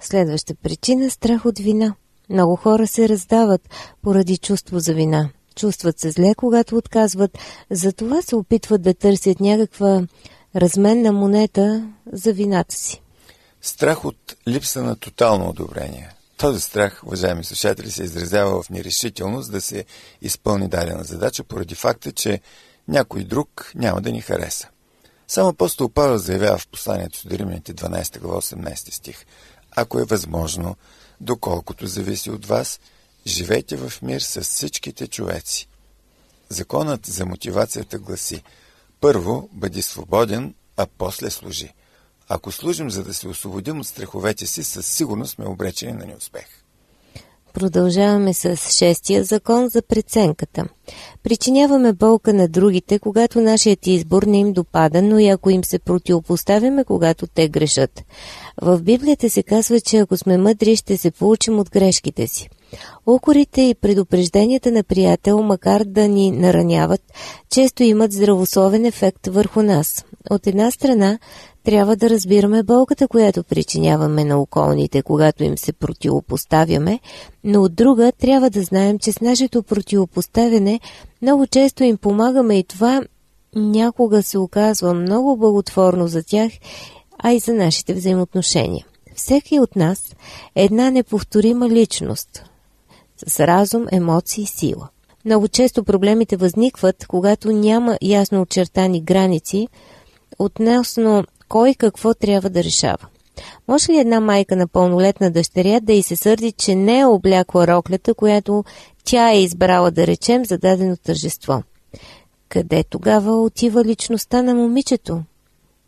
Следваща 0.00 0.54
причина– 0.54 1.10
страх 1.10 1.46
от 1.46 1.58
вина. 1.58 1.94
Много 2.30 2.56
хора 2.56 2.86
се 2.86 3.08
раздават 3.08 3.68
поради 4.02 4.38
чувство 4.38 4.78
за 4.78 4.94
вина. 4.94 5.30
Чувстват 5.60 5.98
се 6.00 6.10
зле, 6.10 6.34
когато 6.34 6.76
отказват, 6.76 7.38
затова 7.70 8.22
се 8.22 8.36
опитват 8.36 8.82
да 8.82 8.94
търсят 8.94 9.40
някаква 9.40 10.02
разменна 10.56 11.12
монета 11.12 11.88
за 12.12 12.32
вината 12.32 12.74
си. 12.74 13.02
Страх 13.60 14.04
от 14.04 14.36
липса 14.48 14.82
на 14.82 14.96
тотално 14.96 15.48
одобрение. 15.48 16.10
Този 16.36 16.60
страх, 16.60 17.02
уважаеми 17.06 17.44
слушатели, 17.44 17.90
се 17.90 18.02
изразява 18.02 18.62
в 18.62 18.70
нерешителност 18.70 19.52
да 19.52 19.60
се 19.60 19.84
изпълни 20.22 20.68
дадена 20.68 21.04
задача 21.04 21.44
поради 21.44 21.74
факта, 21.74 22.12
че 22.12 22.40
някой 22.88 23.24
друг 23.24 23.72
няма 23.74 24.00
да 24.00 24.12
ни 24.12 24.20
хареса. 24.20 24.68
Само 25.28 25.48
апостол 25.48 25.88
Павел 25.88 26.18
заявява 26.18 26.58
в 26.58 26.68
посланието 26.68 27.28
до 27.28 27.38
Римляните 27.38 27.74
12 27.74 28.18
глава 28.18 28.40
18 28.40 28.92
стих. 28.92 29.26
Ако 29.76 30.00
е 30.00 30.04
възможно, 30.04 30.76
доколкото 31.20 31.86
зависи 31.86 32.30
от 32.30 32.46
вас, 32.46 32.80
Живейте 33.26 33.76
в 33.76 34.02
мир 34.02 34.20
с 34.20 34.40
всичките 34.40 35.06
човеци. 35.06 35.68
Законът 36.48 37.06
за 37.06 37.26
мотивацията 37.26 37.98
гласи 37.98 38.42
Първо, 39.00 39.48
бъди 39.52 39.82
свободен, 39.82 40.54
а 40.76 40.86
после 40.98 41.30
служи. 41.30 41.72
Ако 42.28 42.52
служим, 42.52 42.90
за 42.90 43.04
да 43.04 43.14
се 43.14 43.28
освободим 43.28 43.80
от 43.80 43.86
страховете 43.86 44.46
си, 44.46 44.64
със 44.64 44.86
сигурност 44.86 45.34
сме 45.34 45.46
обречени 45.46 45.92
на 45.92 46.06
неуспех. 46.06 46.46
Продължаваме 47.52 48.34
с 48.34 48.56
шестия 48.56 49.24
закон 49.24 49.68
за 49.68 49.82
преценката. 49.82 50.64
Причиняваме 51.22 51.92
болка 51.92 52.34
на 52.34 52.48
другите, 52.48 52.98
когато 52.98 53.40
нашият 53.40 53.86
избор 53.86 54.22
не 54.22 54.38
им 54.38 54.52
допада, 54.52 55.02
но 55.02 55.18
и 55.18 55.28
ако 55.28 55.50
им 55.50 55.64
се 55.64 55.78
противопоставяме, 55.78 56.84
когато 56.84 57.26
те 57.26 57.48
грешат. 57.48 58.02
В 58.62 58.82
Библията 58.82 59.30
се 59.30 59.42
казва, 59.42 59.80
че 59.80 59.98
ако 59.98 60.16
сме 60.16 60.38
мъдри, 60.38 60.76
ще 60.76 60.96
се 60.96 61.10
получим 61.10 61.58
от 61.58 61.70
грешките 61.70 62.26
си. 62.26 62.48
Укорите 63.06 63.60
и 63.62 63.74
предупрежденията 63.74 64.72
на 64.72 64.82
приятел, 64.82 65.42
макар 65.42 65.84
да 65.84 66.08
ни 66.08 66.30
нараняват, 66.30 67.02
често 67.50 67.82
имат 67.82 68.12
здравословен 68.12 68.84
ефект 68.84 69.26
върху 69.26 69.62
нас. 69.62 70.04
От 70.30 70.46
една 70.46 70.70
страна, 70.70 71.18
трябва 71.64 71.96
да 71.96 72.10
разбираме 72.10 72.62
болката, 72.62 73.08
която 73.08 73.44
причиняваме 73.44 74.24
на 74.24 74.40
околните, 74.40 75.02
когато 75.02 75.44
им 75.44 75.58
се 75.58 75.72
противопоставяме, 75.72 77.00
но 77.44 77.62
от 77.62 77.74
друга 77.74 78.12
трябва 78.12 78.50
да 78.50 78.62
знаем, 78.62 78.98
че 78.98 79.12
с 79.12 79.20
нашето 79.20 79.62
противопоставяне 79.62 80.80
много 81.22 81.46
често 81.46 81.84
им 81.84 81.96
помагаме 81.96 82.58
и 82.58 82.64
това 82.64 83.02
някога 83.54 84.22
се 84.22 84.38
оказва 84.38 84.94
много 84.94 85.36
благотворно 85.36 86.08
за 86.08 86.22
тях, 86.22 86.52
а 87.18 87.32
и 87.32 87.38
за 87.38 87.54
нашите 87.54 87.94
взаимоотношения. 87.94 88.86
Всеки 89.14 89.60
от 89.60 89.76
нас 89.76 90.14
е 90.54 90.64
една 90.64 90.90
неповторима 90.90 91.68
личност 91.68 92.49
с 93.26 93.46
разум, 93.46 93.86
емоции 93.92 94.44
и 94.44 94.46
сила. 94.46 94.88
Много 95.24 95.48
често 95.48 95.84
проблемите 95.84 96.36
възникват, 96.36 97.06
когато 97.06 97.52
няма 97.52 97.98
ясно 98.02 98.42
очертани 98.42 99.00
граници 99.02 99.68
относно 100.38 101.24
кой 101.48 101.74
какво 101.74 102.14
трябва 102.14 102.50
да 102.50 102.64
решава. 102.64 103.06
Може 103.68 103.92
ли 103.92 103.98
една 103.98 104.20
майка 104.20 104.56
на 104.56 104.68
пълнолетна 104.68 105.30
дъщеря 105.30 105.80
да 105.80 105.92
й 105.92 106.02
се 106.02 106.16
сърди, 106.16 106.52
че 106.52 106.74
не 106.74 106.98
е 106.98 107.04
облякла 107.04 107.66
роклята, 107.66 108.14
която 108.14 108.64
тя 109.04 109.30
е 109.30 109.42
избрала 109.42 109.90
да 109.90 110.06
речем 110.06 110.44
за 110.44 110.58
дадено 110.58 110.96
тържество? 110.96 111.62
Къде 112.48 112.84
тогава 112.84 113.42
отива 113.42 113.84
личността 113.84 114.42
на 114.42 114.54
момичето? 114.54 115.22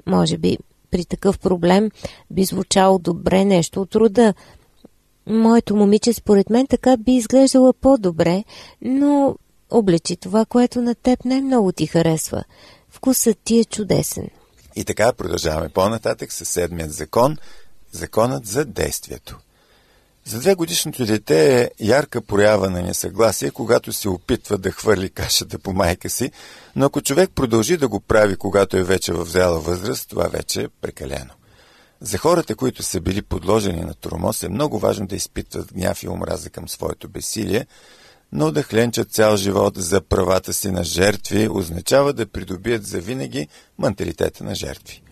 Може 0.06 0.38
би 0.38 0.58
при 0.90 1.04
такъв 1.04 1.38
проблем 1.38 1.90
би 2.30 2.44
звучало 2.44 2.98
добре 2.98 3.44
нещо 3.44 3.80
от 3.80 3.96
рода. 3.96 4.34
Моето 5.26 5.76
момиче 5.76 6.12
според 6.12 6.50
мен 6.50 6.66
така 6.66 6.96
би 6.96 7.12
изглеждала 7.12 7.72
по-добре, 7.72 8.44
но 8.82 9.36
облечи 9.70 10.16
това, 10.16 10.44
което 10.44 10.82
на 10.82 10.94
теб 10.94 11.24
най-много 11.24 11.72
ти 11.72 11.86
харесва. 11.86 12.44
Вкусът 12.90 13.38
ти 13.44 13.58
е 13.58 13.64
чудесен. 13.64 14.28
И 14.76 14.84
така 14.84 15.12
продължаваме 15.12 15.68
по-нататък 15.68 16.32
с 16.32 16.44
седмият 16.44 16.92
закон, 16.92 17.36
законът 17.92 18.46
за 18.46 18.64
действието. 18.64 19.38
За 20.24 20.40
две 20.40 20.54
годишното 20.54 21.06
дете 21.06 21.62
е 21.62 21.70
ярка 21.80 22.20
проява 22.20 22.70
на 22.70 22.82
несъгласие, 22.82 23.50
когато 23.50 23.92
се 23.92 24.08
опитва 24.08 24.58
да 24.58 24.70
хвърли 24.70 25.10
кашата 25.10 25.58
по 25.58 25.72
майка 25.72 26.10
си, 26.10 26.30
но 26.76 26.86
ако 26.86 27.00
човек 27.00 27.30
продължи 27.34 27.76
да 27.76 27.88
го 27.88 28.00
прави, 28.00 28.36
когато 28.36 28.76
е 28.76 28.82
вече 28.82 29.12
в 29.12 29.26
зряла 29.26 29.60
възраст, 29.60 30.08
това 30.08 30.28
вече 30.28 30.62
е 30.62 30.68
прекалено. 30.68 31.30
За 32.04 32.18
хората, 32.18 32.54
които 32.54 32.82
са 32.82 33.00
били 33.00 33.22
подложени 33.22 33.80
на 33.80 33.94
тормоз, 33.94 34.42
е 34.42 34.48
много 34.48 34.78
важно 34.78 35.06
да 35.06 35.16
изпитват 35.16 35.72
гняв 35.74 36.02
и 36.02 36.08
омраза 36.08 36.50
към 36.50 36.68
своето 36.68 37.08
бесилие, 37.08 37.66
но 38.32 38.50
да 38.50 38.62
хленчат 38.62 39.12
цял 39.12 39.36
живот 39.36 39.76
за 39.76 40.00
правата 40.00 40.52
си 40.52 40.70
на 40.70 40.84
жертви 40.84 41.48
означава 41.48 42.12
да 42.12 42.26
придобият 42.26 42.86
завинаги 42.86 43.48
менталитета 43.78 44.44
на 44.44 44.54
жертви. 44.54 45.02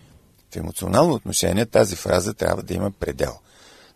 В 0.52 0.56
емоционално 0.56 1.14
отношение 1.14 1.66
тази 1.66 1.96
фраза 1.96 2.34
трябва 2.34 2.62
да 2.62 2.74
има 2.74 2.90
предел. 2.90 3.32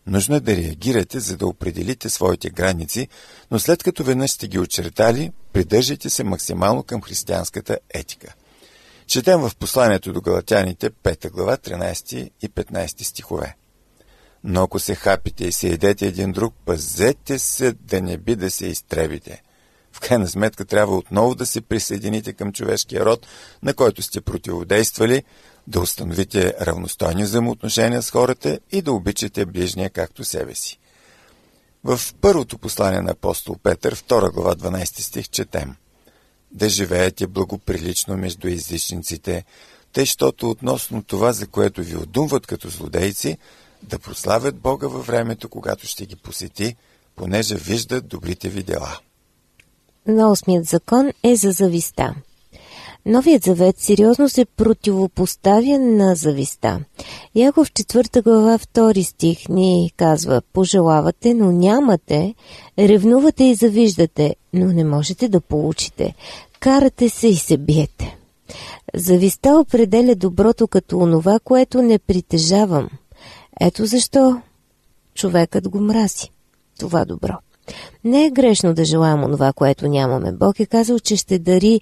Нужно 0.06 0.36
е 0.36 0.40
да 0.40 0.56
реагирате, 0.56 1.20
за 1.20 1.36
да 1.36 1.46
определите 1.46 2.10
своите 2.10 2.50
граници, 2.50 3.08
но 3.50 3.58
след 3.58 3.82
като 3.82 4.04
веднъж 4.04 4.30
сте 4.30 4.48
ги 4.48 4.58
очертали, 4.58 5.32
придържайте 5.52 6.10
се 6.10 6.24
максимално 6.24 6.82
към 6.82 7.02
християнската 7.02 7.78
етика. 7.94 8.34
Четем 9.06 9.40
в 9.40 9.56
посланието 9.58 10.12
до 10.12 10.20
галатяните 10.20 10.90
5 10.90 11.30
глава 11.30 11.56
13 11.56 12.30
и 12.42 12.48
15 12.48 13.02
стихове. 13.02 13.56
Но 14.44 14.62
ако 14.62 14.78
се 14.78 14.94
хапите 14.94 15.44
и 15.44 15.52
се 15.52 15.68
едете 15.68 16.06
един 16.06 16.32
друг, 16.32 16.54
пазете 16.64 17.38
се 17.38 17.72
да 17.72 18.02
не 18.02 18.16
би 18.16 18.36
да 18.36 18.50
се 18.50 18.66
изтребите. 18.66 19.42
В 19.92 20.00
крайна 20.00 20.28
сметка 20.28 20.64
трябва 20.64 20.96
отново 20.96 21.34
да 21.34 21.46
се 21.46 21.60
присъедините 21.60 22.32
към 22.32 22.52
човешкия 22.52 23.04
род, 23.04 23.26
на 23.62 23.74
който 23.74 24.02
сте 24.02 24.20
противодействали, 24.20 25.22
да 25.66 25.80
установите 25.80 26.54
равностойни 26.60 27.22
взаимоотношения 27.22 28.02
с 28.02 28.10
хората 28.10 28.58
и 28.72 28.82
да 28.82 28.92
обичате 28.92 29.46
ближния 29.46 29.90
както 29.90 30.24
себе 30.24 30.54
си. 30.54 30.78
В 31.84 32.00
първото 32.20 32.58
послание 32.58 33.00
на 33.00 33.10
апостол 33.10 33.56
Петър, 33.62 33.94
2 33.96 34.32
глава 34.32 34.54
12 34.54 35.00
стих, 35.00 35.28
четем 35.28 35.76
Да 36.54 36.68
живеете 36.68 37.26
благоприлично 37.26 38.16
между 38.16 38.48
езичниците, 38.48 39.44
тъй, 39.92 40.06
щото 40.06 40.50
относно 40.50 41.02
това, 41.02 41.32
за 41.32 41.46
което 41.46 41.82
ви 41.82 41.96
отдумват 41.96 42.46
като 42.46 42.68
злодейци, 42.68 43.38
да 43.82 43.98
прославят 43.98 44.56
Бога 44.56 44.88
във 44.88 45.06
времето, 45.06 45.48
когато 45.48 45.86
ще 45.86 46.06
ги 46.06 46.16
посети, 46.16 46.76
понеже 47.16 47.54
виждат 47.54 48.08
добрите 48.08 48.48
ви 48.48 48.62
дела. 48.62 48.98
На 50.06 50.30
осмият 50.30 50.66
закон 50.66 51.12
е 51.22 51.36
за 51.36 51.50
зависта. 51.50 52.14
Новият 53.06 53.42
завет 53.42 53.78
сериозно 53.78 54.28
се 54.28 54.44
противопоставя 54.44 55.78
на 55.78 56.14
зависта. 56.14 56.80
Яков 57.34 57.70
4 57.70 58.22
глава 58.22 58.58
2 58.58 59.02
стих 59.02 59.48
ни 59.48 59.92
казва 59.96 60.42
Пожелавате, 60.52 61.34
но 61.34 61.52
нямате, 61.52 62.34
ревнувате 62.78 63.44
и 63.44 63.54
завиждате, 63.54 64.36
но 64.52 64.66
не 64.66 64.84
можете 64.84 65.28
да 65.28 65.40
получите. 65.40 66.14
Карате 66.60 67.08
се 67.08 67.28
и 67.28 67.36
се 67.36 67.56
биете. 67.56 68.16
Зависта 68.94 69.58
определя 69.58 70.14
доброто 70.14 70.68
като 70.68 70.98
онова, 70.98 71.38
което 71.44 71.82
не 71.82 71.98
притежавам– 71.98 72.88
ето 73.60 73.86
защо 73.86 74.42
човекът 75.14 75.68
го 75.68 75.80
мрази. 75.80 76.30
Това 76.78 77.04
добро. 77.04 77.32
Не 78.04 78.26
е 78.26 78.30
грешно 78.30 78.74
да 78.74 78.84
желаем 78.84 79.24
онова, 79.24 79.52
което 79.52 79.88
нямаме. 79.88 80.32
Бог 80.32 80.60
е 80.60 80.66
казал, 80.66 80.98
че 80.98 81.16
ще 81.16 81.38
дари 81.38 81.80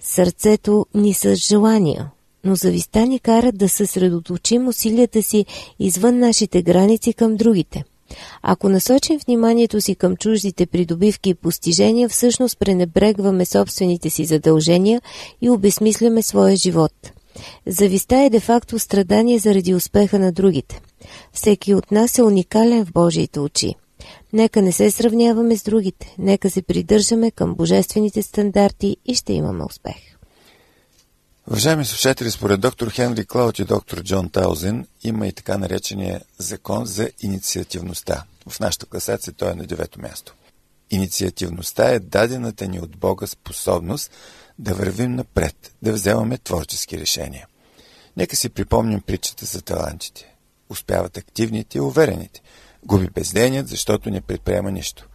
сърцето 0.00 0.86
ни 0.94 1.14
с 1.14 1.34
желания, 1.34 2.10
но 2.44 2.54
зависта 2.54 3.06
ни 3.06 3.18
кара 3.18 3.52
да 3.52 3.68
съсредоточим 3.68 4.68
усилията 4.68 5.22
си 5.22 5.46
извън 5.78 6.18
нашите 6.18 6.62
граници 6.62 7.12
към 7.12 7.36
другите. 7.36 7.84
Ако 8.42 8.68
насочим 8.68 9.18
вниманието 9.26 9.80
си 9.80 9.94
към 9.94 10.16
чуждите 10.16 10.66
придобивки 10.66 11.30
и 11.30 11.34
постижения, 11.34 12.08
всъщност 12.08 12.58
пренебрегваме 12.58 13.44
собствените 13.44 14.10
си 14.10 14.24
задължения 14.24 15.02
и 15.40 15.50
обесмисляме 15.50 16.22
своя 16.22 16.56
живот. 16.56 16.92
Зависта 17.66 18.16
е 18.16 18.30
де-факто 18.30 18.78
страдание 18.78 19.38
заради 19.38 19.74
успеха 19.74 20.18
на 20.18 20.32
другите. 20.32 20.80
Всеки 21.32 21.74
от 21.74 21.90
нас 21.90 22.18
е 22.18 22.22
уникален 22.22 22.86
в 22.86 22.92
Божиите 22.92 23.40
очи. 23.40 23.74
Нека 24.32 24.62
не 24.62 24.72
се 24.72 24.90
сравняваме 24.90 25.56
с 25.56 25.62
другите, 25.62 26.14
нека 26.18 26.50
се 26.50 26.62
придържаме 26.62 27.30
към 27.30 27.54
божествените 27.54 28.22
стандарти 28.22 28.96
и 29.06 29.14
ще 29.14 29.32
имаме 29.32 29.64
успех. 29.64 29.96
Уважаеми 31.48 31.84
слушатели, 31.84 32.30
според 32.30 32.60
доктор 32.60 32.90
Хенри 32.90 33.26
Клаут 33.26 33.58
и 33.58 33.64
доктор 33.64 34.02
Джон 34.02 34.28
Таузен 34.28 34.86
има 35.02 35.26
и 35.26 35.32
така 35.32 35.58
наречения 35.58 36.20
закон 36.38 36.86
за 36.86 37.10
инициативността. 37.22 38.24
В 38.48 38.60
нашата 38.60 38.86
класация 38.86 39.34
той 39.34 39.50
е 39.50 39.54
на 39.54 39.66
девето 39.66 40.00
място. 40.00 40.34
Инициативността 40.90 41.88
е 41.88 41.98
дадената 41.98 42.68
ни 42.68 42.80
от 42.80 42.96
Бога 42.96 43.26
способност 43.26 44.10
да 44.58 44.74
вървим 44.74 45.14
напред, 45.14 45.72
да 45.82 45.92
вземаме 45.92 46.38
творчески 46.38 46.98
решения. 46.98 47.46
Нека 48.16 48.36
си 48.36 48.48
припомним 48.48 49.00
притчата 49.00 49.46
за 49.46 49.62
талантите. 49.62 50.34
Успяват 50.70 51.16
активните 51.16 51.78
и 51.78 51.80
уверените. 51.80 52.40
Губи 52.84 53.08
безденият, 53.14 53.68
защото 53.68 54.10
не 54.10 54.20
предприема 54.20 54.70
нищо. 54.70 55.08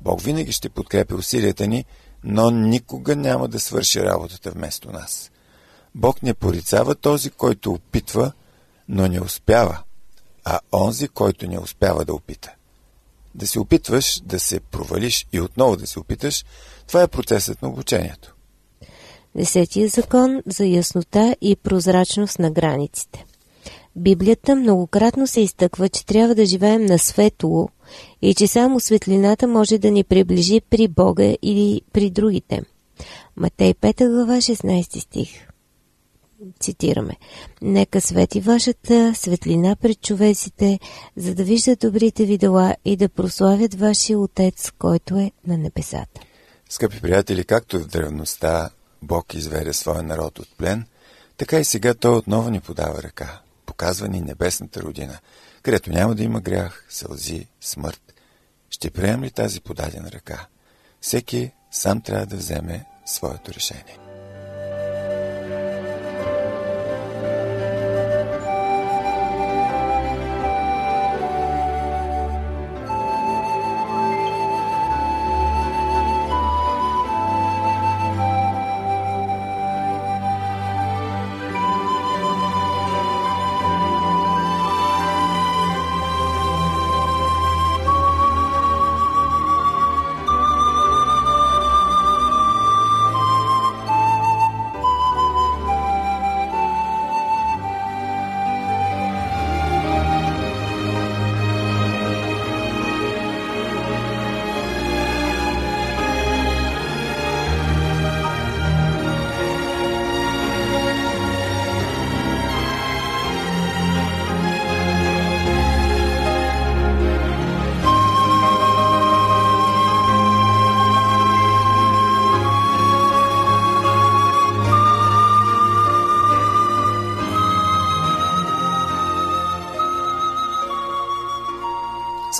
Бог 0.00 0.20
винаги 0.20 0.52
ще 0.52 0.68
подкрепи 0.68 1.14
усилията 1.14 1.66
ни, 1.66 1.84
но 2.24 2.50
никога 2.50 3.16
няма 3.16 3.48
да 3.48 3.60
свърши 3.60 4.02
работата 4.02 4.50
вместо 4.50 4.92
нас. 4.92 5.30
Бог 5.94 6.22
не 6.22 6.34
порицава 6.34 6.94
този, 6.94 7.30
който 7.30 7.72
опитва, 7.72 8.32
но 8.88 9.08
не 9.08 9.20
успява, 9.20 9.82
а 10.44 10.60
онзи, 10.72 11.08
който 11.08 11.46
не 11.46 11.58
успява 11.58 12.04
да 12.04 12.14
опита. 12.14 12.52
Да 13.34 13.46
се 13.46 13.60
опитваш, 13.60 14.20
да 14.24 14.40
се 14.40 14.60
провалиш 14.60 15.26
и 15.32 15.40
отново 15.40 15.76
да 15.76 15.86
се 15.86 15.98
опиташ, 15.98 16.44
това 16.86 17.02
е 17.02 17.08
процесът 17.08 17.62
на 17.62 17.68
обучението. 17.68 18.34
Десетия 19.36 19.88
закон 19.88 20.42
за 20.46 20.64
яснота 20.64 21.36
и 21.40 21.56
прозрачност 21.56 22.38
на 22.38 22.50
границите. 22.50 23.24
Библията 23.96 24.56
многократно 24.56 25.26
се 25.26 25.40
изтъква, 25.40 25.88
че 25.88 26.06
трябва 26.06 26.34
да 26.34 26.46
живеем 26.46 26.86
на 26.86 26.98
светло 26.98 27.68
и 28.22 28.34
че 28.34 28.46
само 28.46 28.80
светлината 28.80 29.46
може 29.46 29.78
да 29.78 29.90
ни 29.90 30.04
приближи 30.04 30.60
при 30.70 30.88
Бога 30.88 31.36
или 31.42 31.82
при 31.92 32.10
другите. 32.10 32.62
Матей 33.36 33.74
5 33.74 34.10
глава 34.10 34.36
16 34.36 34.98
стих. 34.98 35.28
Цитираме. 36.60 37.16
Нека 37.62 38.00
свети 38.00 38.40
вашата 38.40 39.12
светлина 39.14 39.76
пред 39.76 40.00
човеците, 40.00 40.78
за 41.16 41.34
да 41.34 41.44
виждат 41.44 41.78
добрите 41.78 42.24
ви 42.24 42.38
дела 42.38 42.74
и 42.84 42.96
да 42.96 43.08
прославят 43.08 43.74
вашия 43.74 44.18
Отец, 44.18 44.70
който 44.78 45.16
е 45.16 45.30
на 45.46 45.58
небесата. 45.58 46.20
Скъпи 46.68 47.00
приятели, 47.00 47.44
както 47.44 47.80
в 47.80 47.86
древността 47.86 48.70
Бог 49.02 49.34
изведе 49.34 49.72
своя 49.72 50.02
народ 50.02 50.38
от 50.38 50.48
плен, 50.58 50.86
така 51.36 51.58
и 51.60 51.64
сега 51.64 51.94
Той 51.94 52.16
отново 52.16 52.50
ни 52.50 52.60
подава 52.60 53.02
ръка, 53.02 53.40
показва 53.76 54.08
ни 54.08 54.20
небесната 54.20 54.82
родина, 54.82 55.18
където 55.62 55.90
няма 55.90 56.14
да 56.14 56.22
има 56.22 56.40
грях, 56.40 56.86
сълзи, 56.88 57.46
смърт. 57.60 58.14
Ще 58.70 58.90
прием 58.90 59.24
ли 59.24 59.30
тази 59.30 59.60
подадена 59.60 60.12
ръка? 60.12 60.46
Всеки 61.00 61.52
сам 61.70 62.00
трябва 62.00 62.26
да 62.26 62.36
вземе 62.36 62.84
своето 63.06 63.52
решение. 63.52 64.05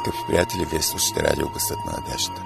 Скъпи 0.07 0.27
приятели, 0.29 0.65
вие 0.65 0.83
слушате 0.83 1.23
радио 1.23 1.49
Гласът 1.49 1.79
на 1.87 1.93
надеждата. 1.93 2.43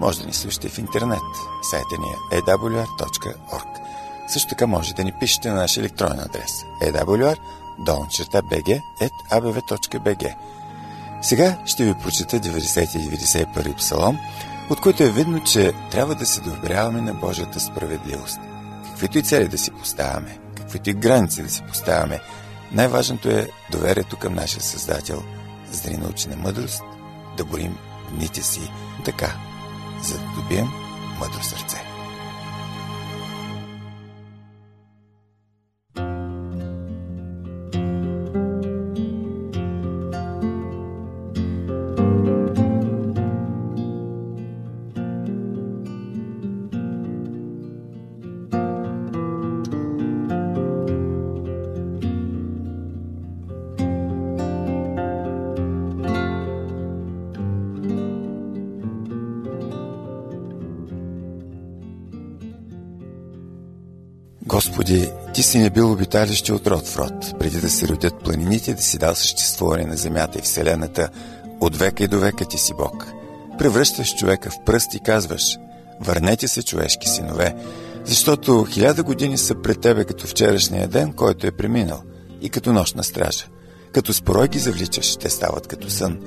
Може 0.00 0.20
да 0.20 0.26
ни 0.26 0.32
слушате 0.32 0.68
в 0.68 0.78
интернет. 0.78 1.20
Сайта 1.62 1.98
ни 1.98 2.06
е 2.32 2.40
awr.org. 2.40 3.80
Също 4.28 4.48
така 4.48 4.66
може 4.66 4.94
да 4.94 5.04
ни 5.04 5.12
пишете 5.20 5.48
на 5.48 5.54
наш 5.54 5.76
електронен 5.76 6.20
адрес 6.20 6.64
awr.bg.abv.bg 6.82 7.94
Сега 11.22 11.58
ще 11.66 11.84
ви 11.84 11.94
прочета 12.02 12.40
90 12.40 12.98
и 12.98 13.10
91 13.16 13.76
псалом, 13.76 14.18
от 14.70 14.80
който 14.80 15.02
е 15.02 15.10
видно, 15.10 15.44
че 15.44 15.72
трябва 15.90 16.14
да 16.14 16.26
се 16.26 16.40
доверяваме 16.40 17.00
на 17.00 17.14
Божията 17.14 17.60
справедливост. 17.60 18.38
Каквито 18.84 19.18
и 19.18 19.22
цели 19.22 19.48
да 19.48 19.58
си 19.58 19.70
поставяме, 19.70 20.38
каквито 20.56 20.90
и 20.90 20.94
граници 20.94 21.42
да 21.42 21.50
си 21.50 21.62
поставяме, 21.62 22.20
най-важното 22.72 23.30
е 23.30 23.48
доверието 23.70 24.16
към 24.16 24.34
нашия 24.34 24.62
Създател, 24.62 25.22
за 25.72 25.82
да 25.82 25.90
ни 25.90 25.96
научи 25.96 26.28
на 26.28 26.36
мъдрост, 26.36 26.82
да 27.36 27.44
борим 27.44 27.78
дните 28.10 28.42
си 28.42 28.70
така, 29.04 29.32
за 30.02 30.18
да 30.18 30.26
добием 30.36 30.68
мъдро 31.20 31.42
сърце. 31.42 31.83
Господи, 64.84 65.10
Ти 65.34 65.42
си 65.42 65.58
не 65.58 65.70
бил 65.70 65.92
обиталище 65.92 66.52
от 66.52 66.66
род 66.66 66.86
в 66.86 66.96
род, 66.96 67.38
преди 67.38 67.60
да 67.60 67.70
се 67.70 67.88
родят 67.88 68.14
планините, 68.24 68.74
да 68.74 68.82
си 68.82 68.98
дал 68.98 69.14
съществуване 69.14 69.84
на 69.84 69.96
земята 69.96 70.38
и 70.38 70.42
вселената, 70.42 71.08
от 71.60 71.76
века 71.76 72.04
и 72.04 72.08
до 72.08 72.18
века 72.18 72.44
Ти 72.44 72.58
си 72.58 72.74
Бог. 72.74 73.12
Превръщаш 73.58 74.14
човека 74.14 74.50
в 74.50 74.64
пръст 74.66 74.94
и 74.94 75.00
казваш, 75.00 75.58
върнете 76.00 76.48
се, 76.48 76.62
човешки 76.62 77.08
синове, 77.08 77.54
защото 78.04 78.66
хиляда 78.70 79.02
години 79.02 79.38
са 79.38 79.54
пред 79.62 79.80
Тебе 79.80 80.04
като 80.04 80.26
вчерашния 80.26 80.88
ден, 80.88 81.12
който 81.12 81.46
е 81.46 81.56
преминал, 81.56 82.02
и 82.40 82.50
като 82.50 82.72
нощна 82.72 83.04
стража. 83.04 83.44
Като 83.92 84.12
спорой 84.12 84.48
ги 84.48 84.58
завличаш, 84.58 85.16
те 85.16 85.30
стават 85.30 85.66
като 85.66 85.90
сън. 85.90 86.18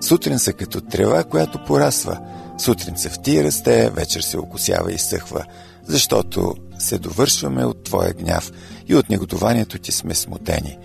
Сутрин 0.00 0.38
са 0.38 0.52
като 0.52 0.80
трева, 0.80 1.24
която 1.24 1.64
порасва. 1.64 2.18
Сутрин 2.58 2.96
се 2.96 3.08
тия 3.08 3.44
расте, 3.44 3.90
вечер 3.90 4.20
се 4.20 4.38
окосява 4.38 4.92
и 4.92 4.98
съхва 4.98 5.44
защото 5.88 6.54
се 6.78 6.98
довършваме 6.98 7.64
от 7.64 7.84
Твоя 7.84 8.12
гняв 8.12 8.52
и 8.88 8.94
от 8.94 9.10
неготованието 9.10 9.78
Ти 9.78 9.92
сме 9.92 10.14
смутени. 10.14 10.78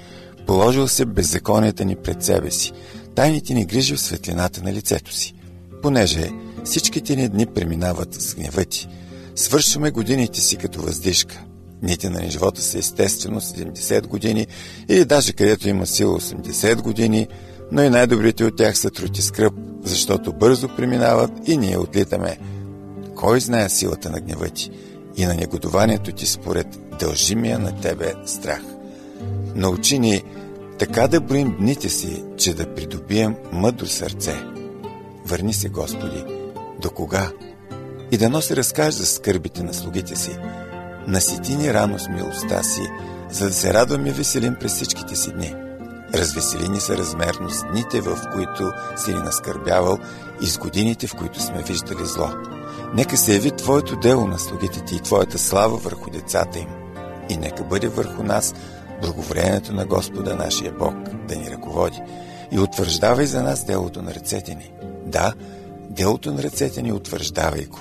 Положил 0.48 0.88
се 0.88 1.06
беззаконията 1.06 1.86
ни 1.86 1.96
пред 1.96 2.24
себе 2.24 2.52
си, 2.52 2.72
тайните 3.16 3.54
ни 3.54 3.66
грижи 3.66 3.96
в 3.96 4.02
светлината 4.02 4.64
на 4.64 4.74
лицето 4.74 5.14
си. 5.14 5.34
Понеже 5.82 6.30
всичките 6.64 7.16
ни 7.16 7.30
дни 7.30 7.46
преминават 7.46 8.14
с 8.14 8.36
гнева 8.36 8.66
Ти, 8.66 8.88
свършваме 9.36 9.92
годините 9.92 10.42
си 10.42 10.58
като 10.58 10.82
въздишка. 10.82 11.44
Дните 11.82 12.10
на 12.10 12.20
ни 12.20 12.32
живота 12.32 12.62
са 12.62 12.78
естествено 12.78 13.42
70 13.42 14.08
години 14.08 14.48
или 14.90 15.06
даже 15.06 15.34
където 15.34 15.70
има 15.70 15.86
сила 15.86 16.20
80 16.20 16.82
години, 16.82 17.28
но 17.72 17.84
и 17.84 17.90
най-добрите 17.90 18.44
от 18.44 18.58
тях 18.58 18.78
са 18.78 18.90
труд 18.90 19.18
и 19.18 19.22
скръп, 19.22 19.54
защото 19.84 20.34
бързо 20.34 20.68
преминават 20.68 21.32
и 21.46 21.58
ние 21.58 21.78
отлитаме. 21.78 22.38
Кой 23.16 23.40
знае 23.40 23.70
силата 23.70 24.10
на 24.10 24.20
гнева 24.20 24.50
ти? 24.50 24.72
И 25.18 25.26
на 25.26 25.34
негодованието 25.34 26.12
ти 26.12 26.26
според 26.26 26.68
дължимия 27.00 27.60
на 27.60 27.82
тебе 27.82 28.14
страх. 28.26 28.62
Научи 29.56 30.00
ни 30.00 30.24
така 30.80 31.08
да 31.08 31.22
броим 31.22 31.56
дните 31.60 31.90
си, 31.90 32.24
че 32.38 32.54
да 32.54 32.76
придобием 32.76 33.36
мъдро 33.52 33.86
сърце. 33.86 34.36
Върни 35.26 35.54
се, 35.54 35.70
Господи, 35.70 36.24
до 36.82 36.90
кога? 36.90 37.32
И 38.12 38.18
да 38.18 38.42
се 38.42 38.56
разкаже 38.56 38.98
за 38.98 39.06
скърбите 39.06 39.64
на 39.64 39.74
слугите 39.74 40.16
си. 40.16 40.38
Насити 41.08 41.56
ни 41.56 41.74
рано 41.74 42.00
с 42.00 42.08
милостта 42.08 42.64
си, 42.64 42.82
за 43.30 43.48
да 43.48 43.54
се 43.54 43.74
радваме 43.74 44.10
и 44.10 44.12
веселим 44.12 44.56
през 44.60 44.76
всичките 44.76 45.16
си 45.16 45.32
дни. 45.32 45.56
Развесели 46.14 46.70
ни 46.70 46.80
са 46.80 46.98
размерно 46.98 47.50
с 47.50 47.64
дните, 47.64 48.02
в 48.02 48.18
които 48.34 48.72
си 48.98 49.14
ни 49.14 49.20
наскърбявал 49.20 49.98
и 50.42 50.48
с 50.48 50.58
годините, 50.58 51.08
в 51.08 51.16
които 51.16 51.42
сме 51.42 51.64
виждали 51.64 52.06
зло. 52.06 52.30
Нека 52.94 53.18
се 53.18 53.34
яви 53.34 53.52
Твоето 53.52 53.96
дело 53.96 54.28
на 54.28 54.40
слугите 54.40 54.86
Ти 54.86 54.96
и 54.96 55.00
Твоята 55.00 55.40
слава 55.40 55.78
върху 55.78 56.10
децата 56.10 56.60
им. 56.60 56.70
И 57.30 57.38
нека 57.38 57.64
бъде 57.64 57.88
върху 57.88 58.24
нас 58.24 58.54
благоволението 59.02 59.74
на 59.74 59.86
Господа 59.86 60.36
нашия 60.36 60.72
Бог 60.72 60.96
да 61.28 61.36
ни 61.36 61.52
ръководи. 61.52 62.02
И 62.52 62.60
утвърждавай 62.60 63.26
за 63.26 63.44
нас 63.44 63.66
делото 63.66 64.02
на 64.02 64.14
ръцете 64.14 64.56
ни. 64.56 64.72
Да, 65.06 65.34
делото 65.90 66.34
на 66.34 66.44
ръцете 66.44 66.82
ни 66.82 66.92
утвърждавай 66.92 67.66
го. 67.66 67.80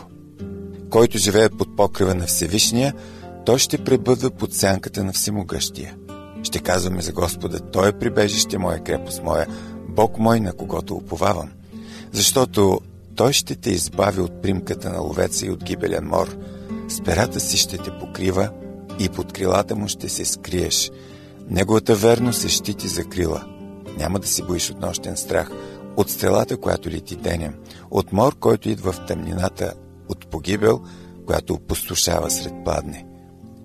Който 0.90 1.18
живее 1.18 1.48
под 1.48 1.76
покрива 1.76 2.14
на 2.14 2.26
Всевишния, 2.26 2.94
той 3.46 3.58
ще 3.58 3.84
пребъдва 3.84 4.30
под 4.30 4.54
сянката 4.54 5.04
на 5.04 5.12
Всемогъщия. 5.12 5.94
Ще 6.42 6.58
казваме 6.58 7.02
за 7.02 7.12
Господа, 7.12 7.60
Той 7.60 7.88
е 7.88 7.92
прибежище 7.92 8.58
моя, 8.58 8.84
крепост 8.84 9.22
моя, 9.22 9.46
Бог 9.88 10.18
мой, 10.18 10.40
на 10.40 10.52
когото 10.52 10.94
уповавам. 10.94 11.50
Защото 12.12 12.80
той 13.16 13.32
ще 13.32 13.54
те 13.54 13.70
избави 13.70 14.20
от 14.20 14.42
примката 14.42 14.90
на 14.90 15.00
ловеца 15.00 15.46
и 15.46 15.50
от 15.50 15.64
гибелен 15.64 16.04
мор. 16.04 16.36
С 16.88 17.00
перата 17.00 17.40
си 17.40 17.56
ще 17.56 17.78
те 17.78 17.90
покрива 18.00 18.50
и 18.98 19.08
под 19.08 19.32
крилата 19.32 19.76
му 19.76 19.88
ще 19.88 20.08
се 20.08 20.24
скриеш. 20.24 20.90
Неговата 21.50 21.94
верност 21.94 22.40
се 22.40 22.48
щити 22.48 22.88
за 22.88 23.04
крила. 23.04 23.44
Няма 23.98 24.18
да 24.18 24.26
си 24.26 24.42
боиш 24.42 24.70
от 24.70 24.80
нощен 24.80 25.16
страх, 25.16 25.50
от 25.96 26.10
стрелата, 26.10 26.56
която 26.56 26.90
лети 26.90 27.16
денем, 27.16 27.54
от 27.90 28.12
мор, 28.12 28.38
който 28.38 28.68
идва 28.68 28.92
в 28.92 29.06
тъмнината, 29.06 29.72
от 30.08 30.26
погибел, 30.26 30.80
която 31.26 31.54
опустошава 31.54 32.30
сред 32.30 32.54
падне. 32.64 33.09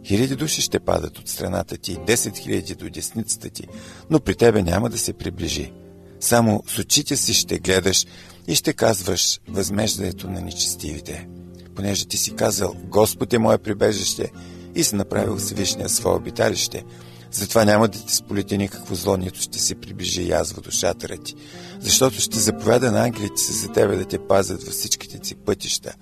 Хиляди 0.06 0.36
души 0.36 0.62
ще 0.62 0.80
падат 0.80 1.20
от 1.20 1.28
страната 1.28 1.78
ти, 1.78 1.98
10 1.98 2.38
хиляди 2.38 2.76
до 2.76 2.90
десницата 2.90 3.50
ти, 3.50 3.68
но 4.10 4.20
при 4.20 4.36
тебе 4.36 4.64
няма 4.64 4.90
да 4.90 4.98
се 4.98 5.14
приближи. 5.14 5.74
Само 6.20 6.64
с 6.68 6.80
очите 6.80 7.18
си 7.18 7.34
ще 7.34 7.60
гледаш 7.60 8.06
и 8.48 8.56
ще 8.56 8.74
казваш 8.74 9.40
възмеждането 9.48 10.30
на 10.30 10.42
нечестивите. 10.42 11.28
Понеже 11.76 12.06
ти 12.06 12.18
си 12.18 12.36
казал, 12.36 12.76
Господ 12.84 13.34
е 13.34 13.40
мое 13.40 13.58
прибежище 13.58 14.32
и 14.76 14.84
си 14.84 14.96
направил 14.96 15.38
Всевишния 15.38 15.90
свое 15.90 16.16
обиталище, 16.16 16.84
затова 17.32 17.66
няма 17.66 17.88
да 17.88 18.00
ти 18.06 18.16
сполите 18.16 18.58
никакво 18.58 18.96
зло, 18.96 19.18
нито 19.18 19.42
ще 19.42 19.60
се 19.60 19.76
приближи 19.76 20.30
язва 20.30 20.62
душата 20.62 21.18
ти, 21.18 21.36
защото 21.80 22.22
ще 22.22 22.40
заповяда 22.40 22.92
на 22.92 23.04
ангелите 23.04 23.42
си 23.42 23.54
за 23.54 23.68
тебе 23.68 23.96
да 23.96 24.06
те 24.06 24.28
пазят 24.28 24.64
във 24.64 24.74
всичките 24.74 25.28
си 25.28 25.36
пътища. 25.36 25.94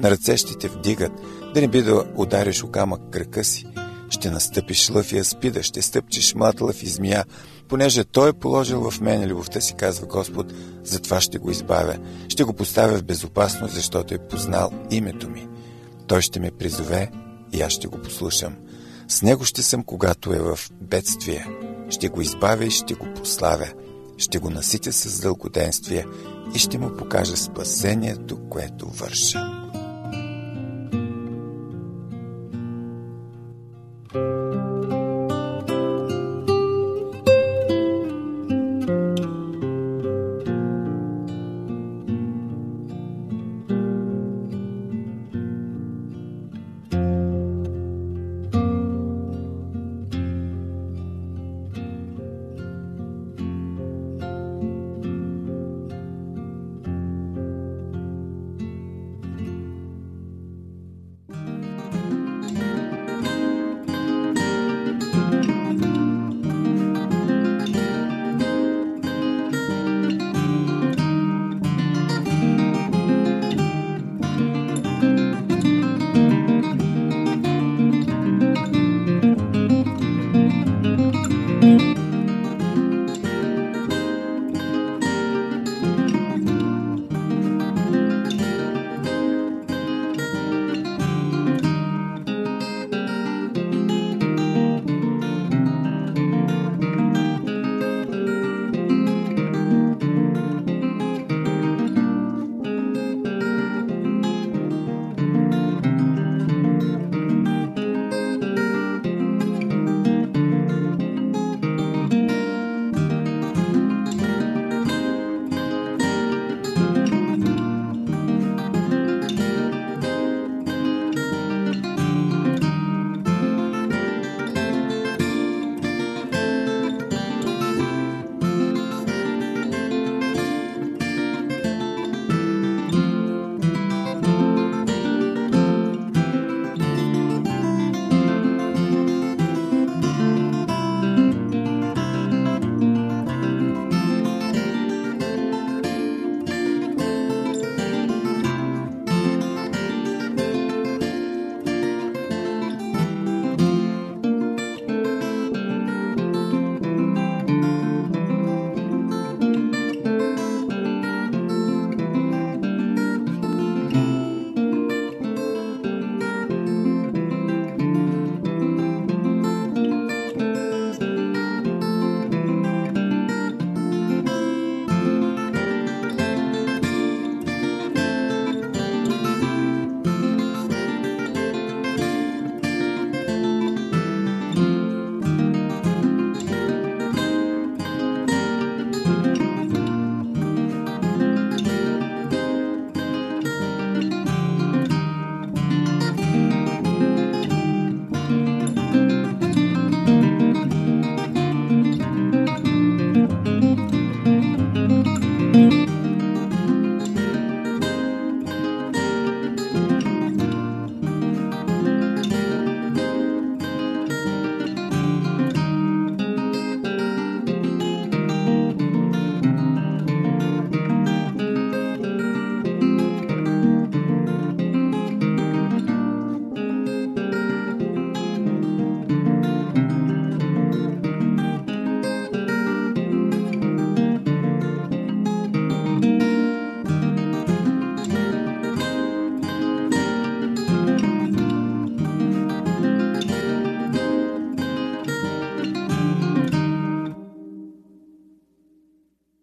На 0.00 0.10
ръце 0.10 0.36
ще 0.36 0.58
те 0.58 0.68
вдигат, 0.68 1.12
да 1.54 1.60
не 1.60 1.68
би 1.68 1.82
да 1.82 2.04
удариш 2.16 2.64
окамък 2.64 3.00
кръка 3.10 3.44
си. 3.44 3.66
Ще 4.10 4.30
настъпиш 4.30 4.90
лъв 4.90 5.12
и 5.12 5.18
аспида, 5.18 5.62
ще 5.62 5.82
стъпчеш 5.82 6.34
млад 6.34 6.60
лъв 6.60 6.82
и 6.82 6.86
змия, 6.86 7.24
понеже 7.68 8.04
Той 8.04 8.28
е 8.28 8.32
положил 8.32 8.90
в 8.90 9.00
мен 9.00 9.30
любовта 9.30 9.60
си, 9.60 9.74
казва 9.74 10.06
Господ, 10.06 10.52
затова 10.84 11.20
ще 11.20 11.38
го 11.38 11.50
избавя. 11.50 11.96
Ще 12.28 12.44
го 12.44 12.52
поставя 12.52 12.98
в 12.98 13.04
безопасност, 13.04 13.74
защото 13.74 14.14
е 14.14 14.28
познал 14.28 14.70
името 14.90 15.30
ми. 15.30 15.48
Той 16.06 16.20
ще 16.20 16.40
ме 16.40 16.50
призове 16.50 17.10
и 17.52 17.62
аз 17.62 17.72
ще 17.72 17.88
го 17.88 17.98
послушам. 17.98 18.56
С 19.08 19.22
него 19.22 19.44
ще 19.44 19.62
съм, 19.62 19.84
когато 19.84 20.32
е 20.32 20.38
в 20.38 20.58
бедствие. 20.80 21.46
Ще 21.90 22.08
го 22.08 22.20
избавя 22.20 22.64
и 22.64 22.70
ще 22.70 22.94
го 22.94 23.06
пославя. 23.16 23.68
Ще 24.18 24.38
го 24.38 24.50
наситя 24.50 24.92
с 24.92 25.20
дългоденствие 25.20 26.06
и 26.54 26.58
ще 26.58 26.78
му 26.78 26.96
покажа 26.96 27.36
спасението, 27.36 28.38
което 28.48 28.88
върша. 28.88 29.59
Música 34.12 34.69